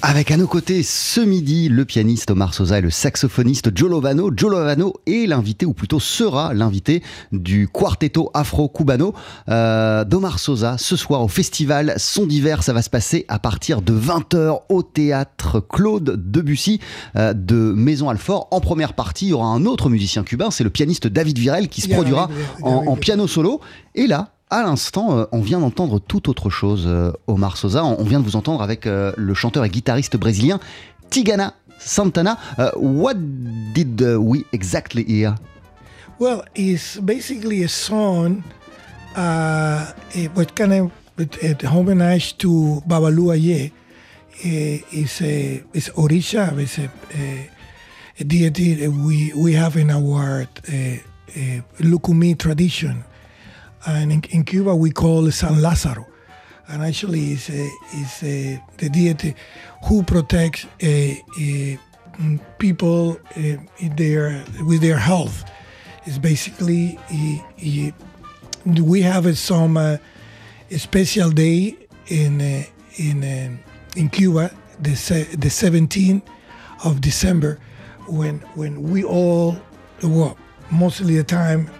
Avec 0.00 0.30
à 0.30 0.36
nos 0.36 0.46
côtés 0.46 0.84
ce 0.84 1.20
midi 1.20 1.68
le 1.68 1.84
pianiste 1.84 2.30
Omar 2.30 2.54
Sosa 2.54 2.78
et 2.78 2.80
le 2.80 2.90
saxophoniste 2.90 3.76
Joe 3.76 3.90
Lovano. 3.90 4.30
Joe 4.34 4.52
Lovano 4.52 4.94
est 5.06 5.26
l'invité, 5.26 5.66
ou 5.66 5.72
plutôt 5.72 5.98
sera 5.98 6.54
l'invité 6.54 7.02
du 7.32 7.66
quartetto 7.66 8.30
afro-cubano 8.32 9.12
euh, 9.48 10.04
d'Omar 10.04 10.38
Sosa 10.38 10.76
ce 10.78 10.94
soir 10.94 11.22
au 11.22 11.28
festival 11.28 11.94
Son 11.96 12.26
d'hiver. 12.26 12.62
Ça 12.62 12.72
va 12.72 12.82
se 12.82 12.90
passer 12.90 13.24
à 13.26 13.40
partir 13.40 13.82
de 13.82 13.92
20h 13.92 14.60
au 14.68 14.82
théâtre 14.84 15.58
Claude 15.58 16.30
Debussy 16.30 16.80
euh, 17.16 17.32
de 17.32 17.72
Maison 17.74 18.08
Alfort. 18.08 18.46
En 18.52 18.60
première 18.60 18.92
partie, 18.92 19.26
il 19.26 19.30
y 19.30 19.32
aura 19.32 19.48
un 19.48 19.66
autre 19.66 19.90
musicien 19.90 20.22
cubain, 20.22 20.52
c'est 20.52 20.64
le 20.64 20.70
pianiste 20.70 21.08
David 21.08 21.38
Virel 21.38 21.68
qui 21.68 21.80
se 21.80 21.88
produira 21.88 22.30
en, 22.62 22.86
en 22.86 22.96
piano 22.96 23.26
solo. 23.26 23.60
Et 23.96 24.06
là, 24.06 24.32
à 24.50 24.62
l'instant, 24.62 25.16
euh, 25.16 25.24
on 25.32 25.40
vient 25.40 25.60
d'entendre 25.60 26.00
tout 26.00 26.28
autre 26.28 26.50
chose, 26.50 26.84
euh, 26.86 27.12
Omar 27.26 27.56
Sosa. 27.56 27.84
On 27.84 28.04
vient 28.04 28.20
de 28.20 28.24
vous 28.24 28.36
entendre 28.36 28.62
avec 28.62 28.86
euh, 28.86 29.12
le 29.16 29.34
chanteur 29.34 29.64
et 29.64 29.70
guitariste 29.70 30.16
brésilien 30.16 30.60
Tigana 31.08 31.54
Santana. 31.78 32.38
What 32.76 33.14
did 33.74 34.02
uh, 34.02 34.16
we 34.16 34.44
exactly 34.52 35.04
hear? 35.08 35.34
Well, 36.18 36.42
it's 36.54 36.98
basically 36.98 37.64
a 37.64 37.68
song, 37.68 38.42
uh, 39.16 39.86
what 40.34 40.54
kind 40.54 40.72
of 40.72 40.90
a, 41.18 41.56
a 41.64 41.66
homage 41.66 42.36
to 42.38 42.82
Babalu 42.86 43.32
Aye. 43.32 43.72
It's 44.42 45.22
a 45.22 45.62
it's 45.72 45.88
Orisha, 45.90 46.58
it's 46.58 46.78
a, 46.78 46.90
a, 47.14 47.50
a 48.20 48.24
deity 48.24 48.86
we 48.88 49.32
we 49.34 49.54
have 49.54 49.76
in 49.76 49.90
our 49.90 50.46
uh, 50.68 50.72
uh, 50.72 51.60
Lukumi 51.80 52.36
tradition, 52.38 53.04
and 53.86 54.12
in, 54.12 54.22
in 54.30 54.44
Cuba 54.44 54.74
we 54.74 54.90
call 54.90 55.30
San 55.30 55.54
Lázaro, 55.54 56.06
and 56.68 56.82
actually 56.82 57.32
it's 57.32 58.22
a, 58.22 58.62
the 58.78 58.88
deity 58.88 59.34
who 59.84 60.02
protects 60.02 60.64
uh, 60.64 60.68
uh, 60.86 61.76
mm, 62.18 62.40
people 62.58 63.18
uh, 63.36 63.56
their 63.96 64.44
with 64.60 64.80
their 64.80 64.98
health. 64.98 65.44
It's 66.04 66.18
basically 66.18 66.98
we 68.64 69.00
have 69.02 69.26
a, 69.26 69.34
some 69.34 69.98
special 70.76 71.30
day 71.30 71.76
in 72.06 72.66
in 72.96 73.60
in 73.96 74.08
Cuba, 74.08 74.50
the 74.80 74.94
se- 74.94 75.34
the 75.36 75.48
17th 75.48 76.22
of 76.84 77.00
December, 77.00 77.58
when 78.06 78.38
when 78.54 78.82
we 78.82 79.04
all 79.04 79.56
well 80.02 80.36
mostly 80.70 81.16
the 81.16 81.24
time 81.24 81.70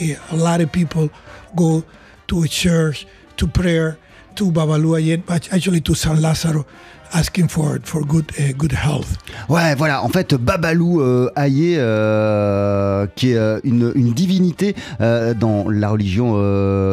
eh, 0.00 0.16
a 0.30 0.36
lot 0.36 0.60
of 0.60 0.70
people 0.70 1.10
go 1.56 1.84
to 2.28 2.42
a 2.42 2.48
church 2.48 3.06
to 3.36 3.46
prayer 3.46 3.98
to 4.36 4.50
Babaluayet, 4.50 5.26
but 5.26 5.52
actually 5.52 5.80
to 5.80 5.94
San 5.94 6.16
Lázaro, 6.16 6.64
asking 7.12 7.48
for 7.48 7.78
for 7.84 8.04
good 8.04 8.30
uh, 8.38 8.52
good 8.56 8.72
health. 8.72 9.16
Ouais, 9.48 9.74
voilà, 9.76 10.02
en 10.04 10.08
fait, 10.08 10.34
Babalou 10.34 11.00
euh, 11.00 11.28
Aye, 11.36 11.76
euh, 11.78 13.06
qui 13.16 13.30
est 13.32 13.36
euh, 13.36 13.58
une, 13.64 13.92
une 13.94 14.12
divinité 14.12 14.74
euh, 15.00 15.34
dans 15.34 15.68
la 15.68 15.90
religion 15.90 16.36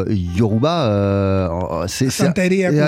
Yoruba, 0.10 1.86
c'est 1.88 2.10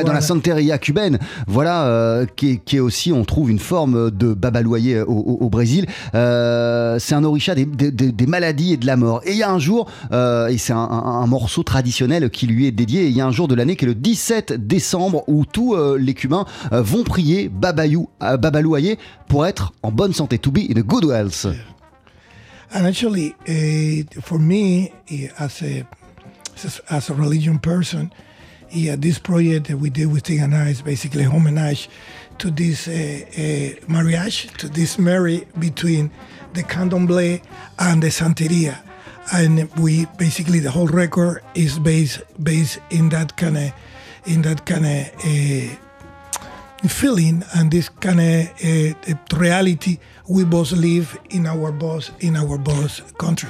dans 0.04 0.13
la 0.13 0.22
santeria 0.22 0.78
cubaine, 0.78 1.20
voilà, 1.48 2.22
qui, 2.36 2.52
est, 2.52 2.58
qui 2.58 2.78
est 2.78 2.80
aussi, 2.80 3.12
on 3.12 3.26
trouve 3.26 3.50
une 3.52 3.60
forme 3.60 4.12
de 4.12 4.34
Babalou 4.34 4.76
Aye 4.76 5.00
au, 5.02 5.12
au- 5.13 5.38
au 5.46 5.50
Brésil. 5.50 5.86
C'est 6.13 7.15
un 7.15 7.24
orisha 7.24 7.56
des, 7.56 7.65
des- 7.65 8.28
maladies 8.28 8.74
et 8.74 8.78
de 8.78 8.86
la 8.86 8.96
mort. 8.96 9.22
Et 9.26 9.32
il 9.32 9.38
y 9.38 9.44
a 9.44 9.50
un 9.52 9.60
jour, 9.60 9.89
et 10.12 10.58
c'est 10.58 10.74
un, 10.74 10.78
un- 10.78 11.22
un 11.22 11.28
morceau 11.28 11.63
traditionnel 11.63 12.30
qui 12.30 12.48
lui 12.48 12.68
est 12.68 12.72
dédié, 12.72 13.08
il 13.08 13.15
y 13.15 13.22
a 13.22 13.26
un 13.26 13.32
jour 13.32 13.48
de 13.48 13.56
l'année 13.56 13.76
qui 13.76 13.86
est 13.86 13.88
le 13.88 13.96
17 13.96 14.54
décembre 14.68 15.24
où 15.28 15.46
tous 15.46 15.76
les 15.98 16.13
Cubains 16.13 16.46
euh, 16.74 16.82
vont 16.82 17.04
prier 17.19 17.49
Babayou, 17.49 18.10
euh, 18.23 18.38
Babalou 18.38 18.77
pour 19.27 19.45
être 19.45 19.73
en 19.84 19.91
bonne 19.91 20.13
santé, 20.13 20.39
to 20.39 20.51
be 20.51 20.69
in 20.69 20.77
a 20.77 20.84
good 20.84 21.03
health. 21.03 21.47
And 22.71 22.86
actually, 22.86 23.36
uh, 23.47 24.21
for 24.21 24.39
me, 24.39 24.91
as 25.39 25.62
a 25.63 25.86
as 26.89 27.10
a 27.10 27.13
religion 27.13 27.58
person, 27.58 28.12
yeah, 28.69 28.95
this 28.95 29.17
project 29.17 29.67
that 29.67 29.77
we 29.77 29.89
did 29.89 30.12
with 30.12 30.23
Tigana 30.23 30.69
is 30.69 30.82
basically 30.82 31.23
a 31.23 31.29
homage 31.29 31.89
to 32.38 32.51
this 32.51 32.88
uh, 32.88 32.91
uh, 32.91 33.91
marriage, 33.91 34.47
to 34.58 34.69
this 34.69 34.99
marriage 34.99 35.45
between 35.58 36.12
the 36.53 36.62
candomblé 36.63 37.41
and 37.79 38.03
the 38.03 38.10
santeria. 38.10 38.77
And 39.34 39.67
we 39.77 40.05
basically 40.17 40.60
the 40.60 40.71
whole 40.71 40.88
record 40.88 41.41
is 41.55 41.79
based 41.79 42.21
based 42.43 42.79
in 42.91 43.10
that 43.10 43.36
kind 43.36 43.58
of 43.58 43.73
in 44.25 44.43
that 44.43 44.65
kind 44.65 44.86
of 44.86 45.08
uh, 45.25 45.75
feeling 46.88 47.44
and 47.56 47.72
this 47.72 47.89
kind 47.89 48.20
of 48.20 48.48
uh, 48.63 49.38
reality 49.38 49.98
we 50.28 50.46
both 50.46 50.72
live 50.72 51.18
in 51.30 51.46
our 51.46 51.72
boss 51.72 52.12
in 52.20 52.36
our 52.36 52.58
boss 52.58 53.02
country. 53.18 53.50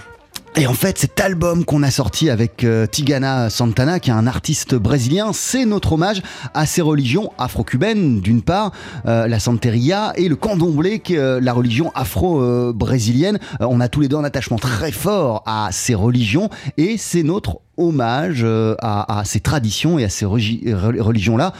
Et 0.60 0.68
en 0.68 0.74
fait, 0.74 0.98
cet 0.98 1.22
album 1.22 1.64
qu'on 1.64 1.84
a 1.84 1.90
sorti 1.90 2.30
avec 2.30 2.66
euh, 2.66 2.86
Tigana 2.86 3.50
Santana, 3.50 4.02
qui 4.02 4.10
est 4.10 4.14
un 4.14 4.28
artiste 4.28 4.76
brésilien, 4.76 5.32
c'est 5.32 5.64
notre 5.64 5.94
hommage 5.94 6.22
à 6.54 6.66
ces 6.66 6.82
religions 6.82 7.32
afro-cubaines, 7.38 8.20
d'une 8.20 8.42
part, 8.42 8.74
euh, 9.06 9.30
la 9.30 9.40
santeria 9.40 10.12
et 10.18 10.28
le 10.28 10.36
candomblé, 10.36 11.00
qui 11.00 11.16
est 11.16 11.18
euh, 11.18 11.40
la 11.40 11.54
religion 11.54 11.94
afro-brésilienne. 11.96 13.40
On 13.62 13.80
a 13.80 13.88
tous 13.88 14.02
les 14.02 14.10
deux 14.10 14.18
un 14.18 14.26
attachement 14.26 14.58
très 14.58 14.92
fort 14.92 15.44
à 15.46 15.70
ces 15.72 15.96
religions, 15.96 16.50
et 16.76 16.98
c'est 16.98 17.24
notre 17.24 17.62
hommage 17.78 18.46
à, 18.82 19.22
ces 19.24 19.40
traditions 19.40 19.98
et 19.98 20.04
à 20.04 20.10
ces 20.10 20.26
religions-là. 20.26 21.54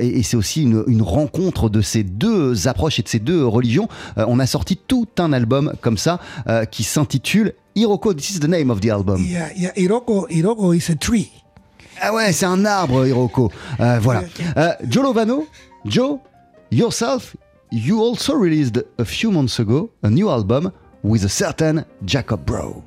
Et 0.00 0.22
c'est 0.22 0.38
aussi 0.38 0.62
une, 0.62 1.02
rencontre 1.02 1.68
de 1.68 1.82
ces 1.82 2.02
deux 2.02 2.66
approches 2.68 2.98
et 2.98 3.02
de 3.02 3.08
ces 3.08 3.18
deux 3.18 3.44
religions. 3.44 3.86
On 4.16 4.38
a 4.38 4.46
sorti 4.46 4.78
tout 4.78 5.06
un 5.18 5.34
album 5.34 5.74
comme 5.82 5.98
ça 5.98 6.20
qui 6.70 6.84
s'intitule 6.84 7.52
Hiroko. 7.76 8.14
This 8.14 8.30
is 8.30 8.40
the 8.40 8.48
name 8.48 8.70
of 8.70 8.80
the 8.80 8.90
album. 8.90 9.22
Yeah, 9.22 9.52
yeah. 9.54 9.72
Iroko, 9.76 10.26
Iroko 10.30 10.74
is 10.74 10.88
a 10.90 10.96
tree. 10.96 11.30
Ah 12.00 12.12
ouais, 12.12 12.32
c'est 12.32 12.46
un 12.46 12.64
arbre, 12.64 13.06
Hiroko. 13.06 13.50
Euh, 13.80 13.98
voilà. 14.00 14.22
Euh, 14.56 14.72
Joe 14.88 15.02
Lovano, 15.02 15.46
Joe, 15.84 16.20
yourself, 16.70 17.36
you 17.70 18.00
also 18.00 18.34
released 18.34 18.82
a 18.98 19.04
few 19.04 19.30
months 19.30 19.58
ago 19.58 19.90
a 20.02 20.10
new 20.10 20.28
album 20.30 20.72
with 21.02 21.24
a 21.24 21.28
certain 21.28 21.84
Jacob 22.04 22.44
Bro. 22.44 22.82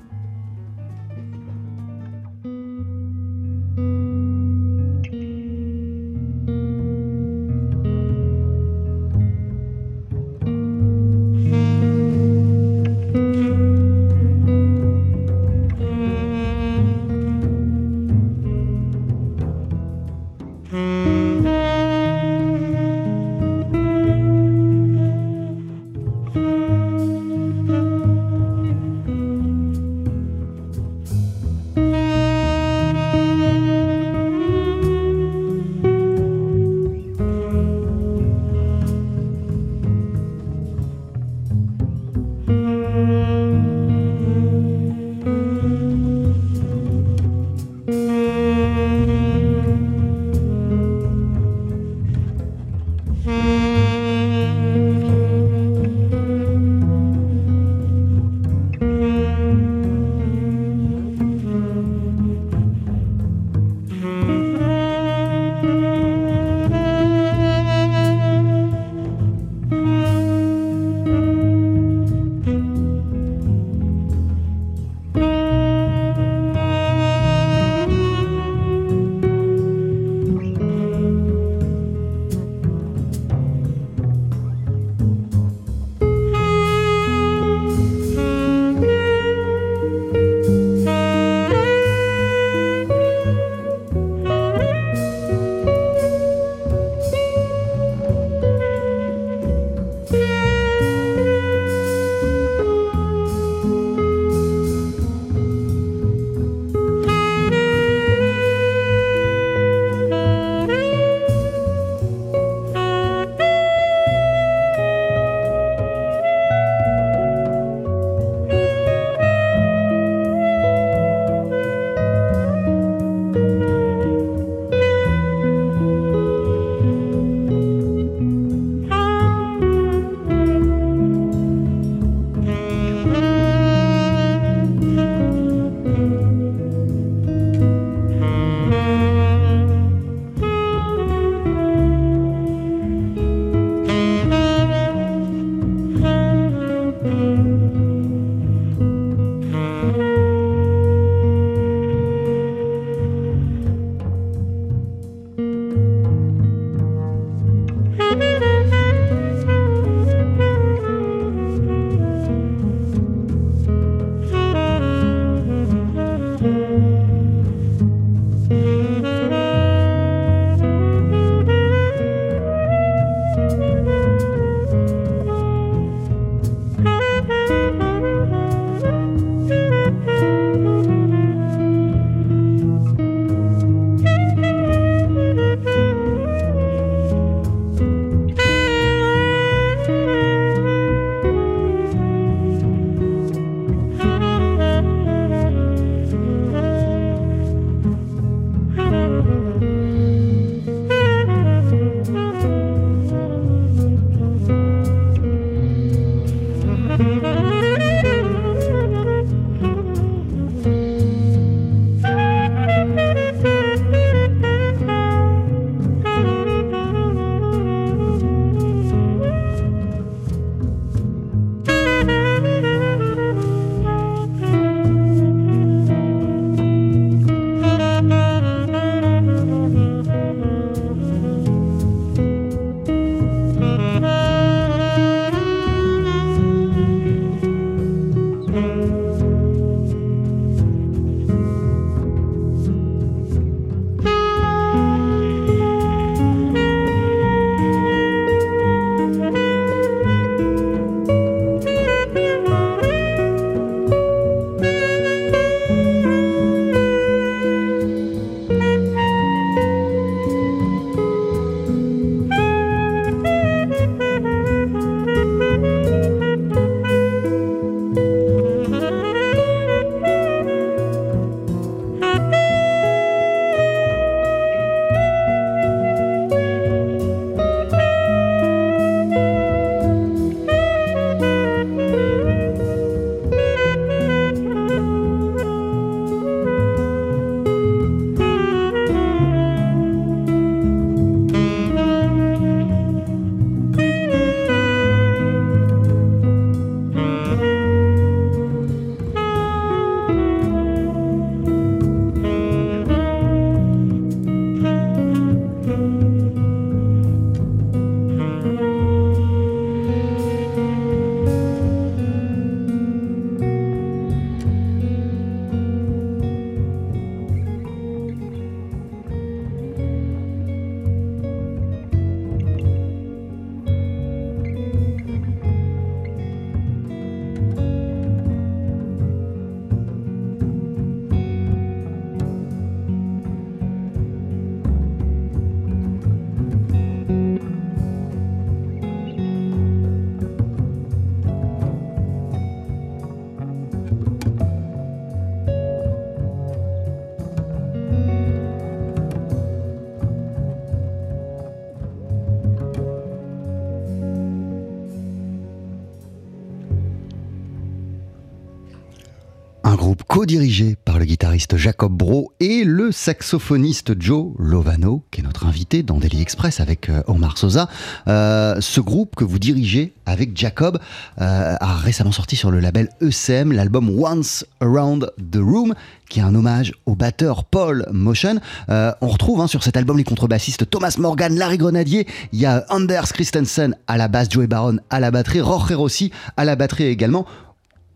Co-dirigé 359.96 360.76
par 360.84 361.00
le 361.00 361.06
guitariste 361.06 361.58
Jacob 361.58 361.92
Bro 361.92 362.34
et 362.40 362.64
le 362.64 362.92
saxophoniste 362.92 364.00
Joe 364.00 364.34
Lovano, 364.38 365.04
qui 365.12 365.22
est 365.22 365.24
notre 365.24 365.46
invité 365.46 365.84
dans 365.84 365.98
Daily 365.98 366.22
Express 366.22 366.60
avec 366.60 366.90
euh, 366.90 367.02
Omar 367.08 367.38
Sosa. 367.38 367.70
Euh, 368.08 368.60
ce 368.60 368.82
groupe 368.82 369.16
que 369.16 369.24
vous 369.24 369.40
dirigez 369.40 369.94
avec 370.06 370.38
Jacob 370.38 370.80
euh, 371.22 371.56
a 371.60 371.76
récemment 371.76 372.12
sorti 372.12 372.36
sur 372.36 372.52
le 372.52 372.60
label 372.60 372.90
ECM 373.02 373.52
l'album 373.52 373.90
Once 373.90 374.46
Around 374.62 375.12
the 375.32 375.38
Room, 375.38 375.74
qui 376.10 376.20
est 376.20 376.24
un 376.24 376.36
hommage 376.36 376.74
au 376.86 376.96
batteur 376.96 377.46
Paul 377.46 377.86
Motion. 377.92 378.40
On 378.68 379.08
retrouve 379.08 379.42
hein, 379.42 379.48
sur 379.48 379.64
cet 379.64 379.78
album 379.78 379.98
les 379.98 380.04
contrebassistes 380.04 380.70
Thomas 380.70 380.96
Morgan, 380.98 381.36
Larry 381.36 381.58
Grenadier, 381.58 382.08
il 382.34 382.40
y 382.40 382.46
a 382.46 382.66
Anders 382.70 383.14
Christensen 383.14 383.76
à 383.88 383.98
la 383.98 384.08
basse, 384.08 384.30
Joey 384.30 384.48
Baron 384.48 384.78
à 384.90 385.00
la 385.00 385.12
batterie, 385.12 385.40
Jorge 385.40 385.74
Rossi 385.74 386.12
à 386.38 386.46
la 386.46 386.56
batterie 386.56 386.86
également. 386.86 387.26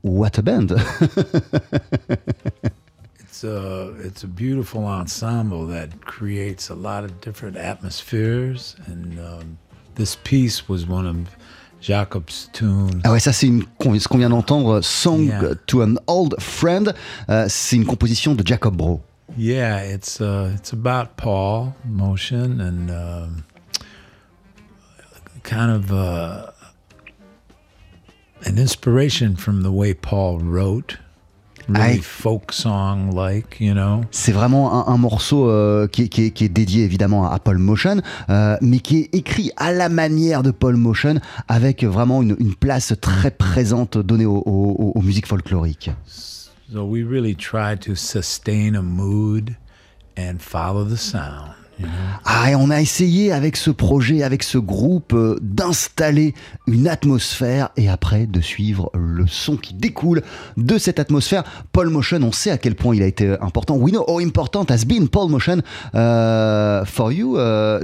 What 0.03 0.37
a 0.37 0.41
band 0.43 0.71
It's 3.19 3.43
a 3.43 3.93
it's 4.03 4.23
a 4.23 4.27
beautiful 4.27 4.85
ensemble 4.85 5.65
that 5.67 6.05
creates 6.05 6.69
a 6.69 6.75
lot 6.75 7.03
of 7.03 7.19
different 7.19 7.57
atmospheres, 7.57 8.75
and 8.85 9.19
um, 9.19 9.57
this 9.95 10.15
piece 10.23 10.69
was 10.69 10.85
one 10.87 11.07
of 11.07 11.15
Jacob's 11.81 12.49
tunes. 12.53 13.01
Ah 13.03 13.11
ouais, 13.11 13.19
ça 13.19 13.33
c'est 13.33 13.47
une, 13.47 13.63
ce 13.99 14.07
qu'on 14.07 14.17
vient 14.19 14.29
d'entendre, 14.29 14.81
Song 14.81 15.23
Yeah. 15.25 15.55
to 15.67 15.81
an 15.81 15.95
Old 16.07 16.35
Friend. 16.39 16.93
Euh, 17.29 17.47
c'est 17.49 17.75
une 17.75 17.85
composition 17.85 18.35
de 18.35 18.45
Jacob 18.45 18.75
Bro. 18.77 19.01
Yeah, 19.35 19.81
it's 19.81 20.21
uh, 20.21 20.51
it's 20.55 20.71
about 20.73 21.17
Paul 21.17 21.73
motion 21.85 22.61
and 22.61 22.91
um, 22.91 23.43
kind 25.43 25.71
of 25.71 25.91
uh, 25.91 26.51
an 28.45 28.57
inspiration 28.57 29.35
from 29.37 29.63
the 29.63 29.71
way 29.71 29.93
Paul 29.93 30.39
wrote, 30.39 30.97
really 31.67 31.97
I- 31.99 32.01
folk 32.01 32.51
song 32.51 33.11
like, 33.15 33.59
you 33.61 33.73
know? 33.73 34.01
C'est 34.11 34.31
vraiment 34.33 34.87
un, 34.87 34.93
un 34.93 34.97
morceau 34.97 35.49
euh, 35.49 35.87
qui, 35.87 36.03
est- 36.03 36.09
qui 36.09 36.31
qui 36.31 36.45
est 36.45 36.49
dédié 36.49 36.83
évidemment 36.83 37.29
à 37.29 37.39
Paul 37.39 37.57
Motion, 37.57 38.01
euh, 38.29 38.57
mais 38.61 38.79
qui 38.79 38.97
est 38.99 39.15
écrit 39.15 39.51
à 39.57 39.71
la 39.71 39.87
manière 39.89 40.43
de 40.43 40.51
Paul 40.51 40.75
Motion, 40.75 41.15
avec 41.47 41.83
vraiment 41.83 42.21
une, 42.21 42.35
une 42.39 42.55
place 42.55 42.93
très 42.99 43.31
présente 43.31 43.97
donnée 43.97 44.25
aux, 44.25 44.43
aux- 44.45 44.91
aux 44.95 45.01
musiques 45.01 45.27
folkloriques. 45.27 45.91
So 46.71 46.83
we 46.85 47.03
really 47.03 47.35
try 47.35 47.77
to 47.81 47.95
sustain 47.95 48.75
a 48.75 48.81
mood 48.81 49.55
and 50.17 50.39
follow 50.39 50.83
the 50.85 50.97
sound. 50.97 51.53
Ah, 52.26 52.49
on 52.57 52.69
a 52.69 52.82
essayé 52.82 53.32
avec 53.32 53.57
ce 53.57 53.71
projet, 53.71 54.24
avec 54.24 54.43
ce 54.43 54.57
groupe, 54.57 55.13
euh, 55.13 55.38
d'installer 55.41 56.34
une 56.67 56.88
atmosphère 56.88 57.69
et 57.78 57.89
après 57.89 58.26
de 58.26 58.41
suivre 58.41 58.91
le 58.93 59.28
son 59.28 59.57
qui 59.57 59.74
découle 59.74 60.21
de 60.57 60.78
cette 60.78 60.99
atmosphère. 60.99 61.43
Paul 61.71 61.89
Motion, 61.89 62.21
on 62.24 62.32
sait 62.32 62.51
à 62.51 62.57
quel 62.57 62.76
point 62.76 62.95
il 62.95 63.03
a 63.03 63.07
été 63.07 63.36
important. 63.41 63.76
We 63.76 63.91
know 63.91 64.05
how 64.07 64.19
important 64.19 64.69
has 64.69 64.86
been 64.86 65.09
Paul 65.09 65.30
Motion 65.30 65.61
uh, 65.93 66.86
for 66.86 67.11
you, 67.11 67.38
uh. 67.38 67.80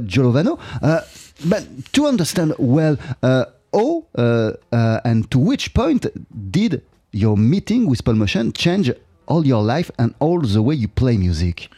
Uh, 0.81 0.99
but 1.45 1.63
to 1.91 2.07
understand 2.07 2.53
well, 2.59 2.95
uh, 3.23 3.45
how 3.73 4.05
uh, 4.17 4.51
uh, 4.71 4.99
and 5.03 5.23
to 5.29 5.39
which 5.39 5.73
point 5.73 6.07
did 6.31 6.81
your 7.11 7.37
meeting 7.37 7.87
with 7.87 8.03
Paul 8.03 8.15
Motion 8.15 8.51
change 8.53 8.93
all 9.27 9.45
your 9.45 9.63
life 9.63 9.91
and 9.97 10.13
all 10.19 10.41
the 10.41 10.61
way 10.61 10.75
you 10.75 10.87
play 10.87 11.17
music? 11.17 11.69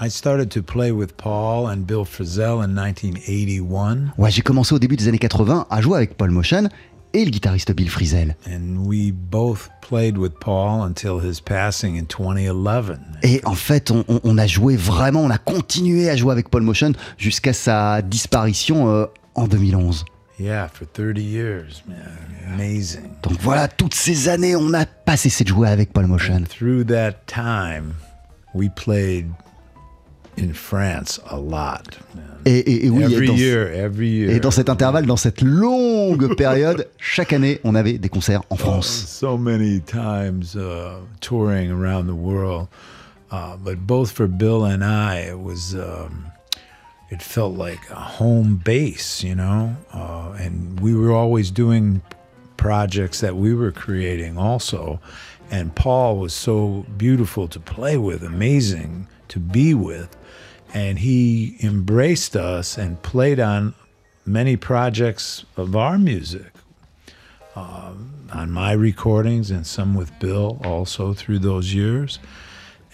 I 0.00 0.08
started 0.08 0.50
to 0.52 0.62
play 0.62 0.90
with 0.90 1.16
Paul 1.16 1.68
and 1.68 1.86
Bill 1.86 2.04
Frisell 2.04 2.62
in 2.62 2.74
1981. 2.74 4.12
Ouais, 4.16 4.30
j'ai 4.30 4.40
commencé 4.40 4.74
au 4.74 4.78
début 4.78 4.96
des 4.96 5.08
années 5.08 5.18
80 5.18 5.66
à 5.68 5.80
jouer 5.82 5.98
avec 5.98 6.16
Paul 6.16 6.30
Motion 6.30 6.68
et 7.12 7.24
le 7.24 7.30
guitariste 7.30 7.72
Bill 7.72 7.90
Frisell. 7.90 8.34
And 8.46 8.86
we 8.86 9.12
both 9.12 9.68
played 9.82 10.16
with 10.16 10.32
Paul 10.40 10.82
until 10.82 11.20
his 11.20 11.40
passing 11.40 11.98
in 11.98 12.04
2011. 12.04 12.98
Et 13.22 13.42
en 13.44 13.54
fait, 13.54 13.90
on, 13.90 14.38
a 14.38 14.46
joué 14.46 14.76
vraiment, 14.76 15.20
on 15.20 15.30
a 15.30 15.38
continué 15.38 16.08
à 16.08 16.16
jouer 16.16 16.32
avec 16.32 16.48
Paul 16.48 16.62
Motion 16.62 16.92
jusqu'à 17.18 17.52
sa 17.52 18.00
disparition 18.00 18.88
euh, 18.88 19.06
en 19.34 19.46
2011. 19.46 20.06
Yeah, 20.38 20.68
for 20.68 20.86
30 20.90 21.18
years, 21.18 21.82
man. 21.86 21.98
Amazing. 22.54 23.10
Donc 23.22 23.38
voilà, 23.40 23.68
toutes 23.68 23.94
ces 23.94 24.28
années, 24.28 24.56
on 24.56 24.70
n'a 24.70 24.86
pas 24.86 25.18
cessé 25.18 25.44
de 25.44 25.50
jouer 25.50 25.68
avec 25.68 25.92
Paul 25.92 26.06
Motion. 26.06 26.36
And 26.36 26.44
through 26.48 26.86
that 26.86 27.26
time, 27.26 27.92
we 28.54 28.70
played 28.74 29.26
in 30.38 30.52
France 30.54 31.20
a 31.30 31.36
lot. 31.38 31.98
Et, 32.44 32.58
et- 32.58 32.86
et 32.86 32.90
oui, 32.90 33.04
every 33.04 33.26
dans, 33.28 33.36
year, 33.36 33.68
every 33.68 34.08
year. 34.08 34.30
et 34.30 34.40
dans 34.40 34.50
cet 34.50 34.68
intervalle, 34.68 35.06
dans 35.06 35.16
cette 35.18 35.42
longue 35.42 36.34
période, 36.36 36.88
chaque 36.98 37.32
année, 37.32 37.60
on 37.64 37.74
avait 37.74 37.98
des 37.98 38.08
concerts 38.08 38.42
en 38.50 38.56
France. 38.56 38.86
so 39.06 39.36
many 39.36 39.80
times 39.80 40.56
uh, 40.56 40.96
touring 41.20 41.70
around 41.70 42.06
the 42.06 42.14
world. 42.16 42.66
Uh, 43.30 43.56
but 43.56 43.86
both 43.86 44.10
for 44.10 44.26
Bill 44.26 44.64
and 44.64 44.82
I, 44.84 45.20
it 45.30 45.38
was 45.40 45.74
um, 45.74 46.26
it 47.10 47.22
felt 47.22 47.56
like 47.56 47.78
a 47.90 47.94
home 48.18 48.60
base, 48.62 49.22
you 49.22 49.34
know. 49.34 49.74
Uh, 49.92 50.32
and 50.38 50.78
we 50.80 50.94
were 50.94 51.12
always 51.12 51.50
doing 51.50 52.02
projects 52.56 53.20
that 53.20 53.36
we 53.36 53.54
were 53.54 53.72
creating 53.72 54.36
also. 54.36 55.00
And 55.50 55.74
Paul 55.74 56.16
was 56.18 56.32
so 56.34 56.84
beautiful 56.98 57.48
to 57.48 57.60
play 57.60 57.96
with, 57.96 58.22
amazing 58.22 59.06
to 59.28 59.38
be 59.38 59.72
with. 59.74 60.14
And 60.74 60.98
he 60.98 61.56
embraced 61.62 62.34
us 62.34 62.78
and 62.78 63.02
played 63.02 63.38
on 63.38 63.74
many 64.24 64.56
projects 64.56 65.44
of 65.56 65.76
our 65.76 65.98
music 65.98 66.52
on 68.32 68.50
my 68.50 68.72
recordings 68.72 69.50
and 69.50 69.66
some 69.66 69.94
with 69.94 70.18
Bill 70.18 70.60
also 70.64 71.12
through 71.12 71.38
those 71.38 71.74
years. 71.74 72.18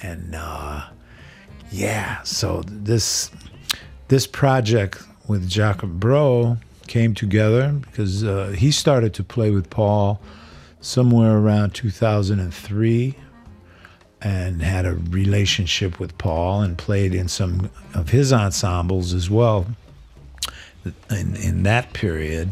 And 0.03 0.35
uh, 0.35 0.87
yeah, 1.70 2.22
so 2.22 2.62
this 2.66 3.31
this 4.09 4.26
project 4.26 5.03
with 5.29 5.49
Jacob 5.49 6.01
Bro 6.01 6.59
came 6.87 7.14
together 7.14 7.72
because 7.72 8.24
uh, 8.24 8.55
he 8.57 8.72
started 8.72 9.14
to 9.14 9.24
play 9.24 9.51
with 9.51 9.70
Paul 9.70 10.20
somewhere 10.81 11.37
around 11.37 11.74
2003 11.74 13.14
and 14.21 14.62
had 14.62 14.85
a 14.85 14.95
relationship 14.95 16.01
with 16.01 16.16
Paul 16.19 16.62
and 16.62 16.77
played 16.77 17.14
in 17.14 17.29
some 17.29 17.71
of 17.95 18.11
his 18.11 18.33
ensembles 18.33 19.14
as 19.14 19.31
well 19.31 19.66
in, 21.11 21.37
in 21.37 21.62
that 21.64 21.93
period. 21.93 22.51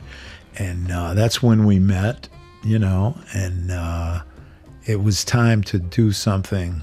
And 0.58 0.90
uh, 0.90 1.14
that's 1.14 1.42
when 1.42 1.66
we 1.66 1.78
met, 1.78 2.28
you 2.64 2.78
know, 2.78 3.18
and 3.34 3.70
uh, 3.70 4.22
it 4.86 5.02
was 5.02 5.24
time 5.24 5.62
to 5.64 5.78
do 5.78 6.12
something 6.12 6.82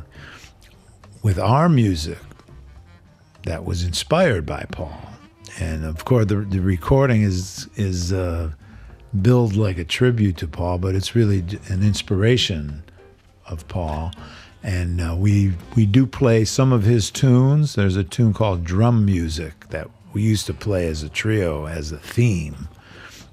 with 1.24 1.40
our 1.40 1.70
music 1.70 2.20
that 3.44 3.66
was 3.66 3.84
inspired 3.84 4.46
by 4.46 4.66
Paul. 4.72 4.94
And 5.60 5.86
of 5.86 6.06
course, 6.06 6.26
the, 6.26 6.38
the 6.38 6.60
recording 6.60 7.22
is 7.22 7.70
is 7.76 8.12
uh, 8.12 8.52
billed 9.22 9.56
like 9.56 9.78
a 9.78 9.84
tribute 9.84 10.38
to 10.38 10.48
Paul, 10.48 10.78
but 10.80 10.96
it's 10.96 11.16
really 11.16 11.40
an 11.68 11.84
inspiration 11.84 12.84
of 13.46 13.68
Paul. 13.68 14.12
And 14.64 15.02
uh, 15.02 15.16
we 15.18 15.54
we 15.76 15.86
do 15.86 16.08
play 16.08 16.46
some 16.46 16.72
of 16.72 16.84
his 16.84 17.12
tunes. 17.12 17.76
There's 17.76 17.98
a 17.98 18.04
tune 18.04 18.34
called 18.34 18.64
Drum 18.64 19.06
Music 19.06 19.70
that 19.70 19.90
we 20.14 20.22
used 20.22 20.46
to 20.46 20.54
play 20.54 20.88
as 20.88 21.04
a 21.04 21.10
trio 21.10 21.66
as 21.66 21.92
a 21.92 21.98
theme 21.98 22.70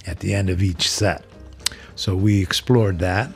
at 0.07 0.21
the 0.21 0.35
end 0.35 0.51
of 0.51 0.63
each 0.63 0.91
set. 0.91 1.25
So 1.95 2.17
we 2.17 2.43
explored 2.43 2.99
that. 2.99 3.31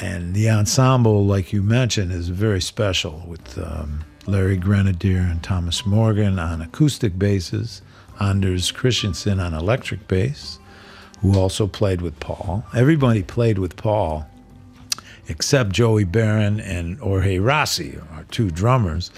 And 0.00 0.34
the 0.34 0.50
ensemble, 0.50 1.24
like 1.24 1.52
you 1.52 1.62
mentioned, 1.62 2.12
is 2.12 2.28
very 2.28 2.60
special 2.60 3.22
with 3.26 3.56
um, 3.58 4.04
Larry 4.26 4.56
Grenadier 4.56 5.20
and 5.20 5.42
Thomas 5.42 5.86
Morgan 5.86 6.38
on 6.38 6.60
acoustic 6.60 7.18
basses, 7.18 7.80
Anders 8.20 8.72
Christensen 8.72 9.38
on 9.38 9.54
electric 9.54 10.08
bass, 10.08 10.58
who 11.20 11.38
also 11.38 11.66
played 11.66 12.02
with 12.02 12.18
Paul. 12.20 12.64
Everybody 12.74 13.22
played 13.22 13.58
with 13.58 13.76
Paul 13.76 14.28
except 15.28 15.70
Joey 15.70 16.04
Barron 16.04 16.60
and 16.60 16.98
Jorge 16.98 17.38
Rossi, 17.38 17.98
our 18.12 18.24
two 18.24 18.50
drummers. 18.50 19.10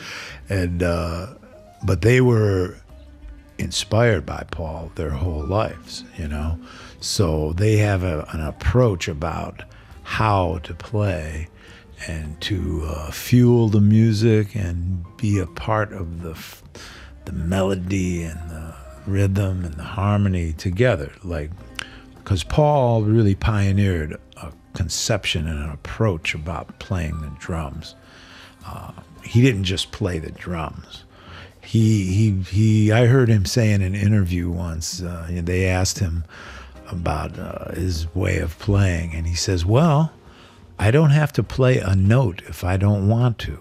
And 0.48 0.82
uh, 0.82 1.34
but 1.84 2.02
they 2.02 2.20
were 2.20 2.76
inspired 3.58 4.26
by 4.26 4.44
Paul 4.50 4.90
their 4.94 5.10
whole 5.10 5.44
lives, 5.44 6.04
you 6.16 6.28
know. 6.28 6.58
So 7.00 7.52
they 7.52 7.76
have 7.78 8.02
a, 8.02 8.26
an 8.32 8.40
approach 8.40 9.08
about 9.08 9.62
how 10.02 10.58
to 10.58 10.74
play 10.74 11.48
and 12.06 12.40
to 12.42 12.84
uh, 12.86 13.10
fuel 13.10 13.68
the 13.68 13.80
music 13.80 14.54
and 14.54 15.04
be 15.16 15.38
a 15.38 15.46
part 15.46 15.92
of 15.92 16.22
the 16.22 16.36
the 17.24 17.32
melody 17.32 18.22
and 18.22 18.38
the 18.50 18.74
rhythm 19.06 19.64
and 19.64 19.74
the 19.74 19.82
harmony 19.82 20.52
together. 20.52 21.12
Like, 21.24 21.50
because 22.16 22.44
Paul 22.44 23.02
really 23.02 23.34
pioneered 23.34 24.16
conception 24.76 25.48
and 25.48 25.58
an 25.58 25.70
approach 25.70 26.34
about 26.34 26.78
playing 26.78 27.20
the 27.20 27.32
drums. 27.38 27.94
Uh, 28.66 28.92
he 29.24 29.42
didn't 29.42 29.64
just 29.64 29.90
play 29.90 30.18
the 30.18 30.30
drums 30.30 31.04
he 31.66 32.04
he 32.04 32.30
he 32.42 32.92
I 32.92 33.06
heard 33.06 33.28
him 33.28 33.44
say 33.44 33.72
in 33.72 33.82
an 33.82 33.94
interview 33.94 34.48
once 34.48 35.02
uh, 35.02 35.28
they 35.30 35.66
asked 35.66 35.98
him 35.98 36.24
about 36.90 37.36
uh, 37.38 37.72
his 37.72 38.14
way 38.14 38.38
of 38.38 38.56
playing 38.60 39.14
and 39.14 39.26
he 39.26 39.34
says 39.34 39.66
well 39.66 40.12
I 40.78 40.90
don't 40.90 41.10
have 41.10 41.32
to 41.34 41.42
play 41.42 41.78
a 41.78 41.96
note 41.96 42.42
if 42.46 42.62
I 42.62 42.76
don't 42.76 43.08
want 43.08 43.38
to. 43.40 43.58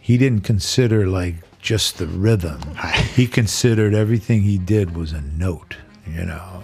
He 0.00 0.18
didn't 0.18 0.42
consider 0.42 1.06
like 1.06 1.36
just 1.60 1.98
the 1.98 2.08
rhythm. 2.08 2.60
he 3.14 3.26
considered 3.26 3.94
everything 3.94 4.42
he 4.42 4.58
did 4.58 4.96
was 4.96 5.12
a 5.12 5.20
note, 5.20 5.76
you 6.04 6.24
know. 6.24 6.61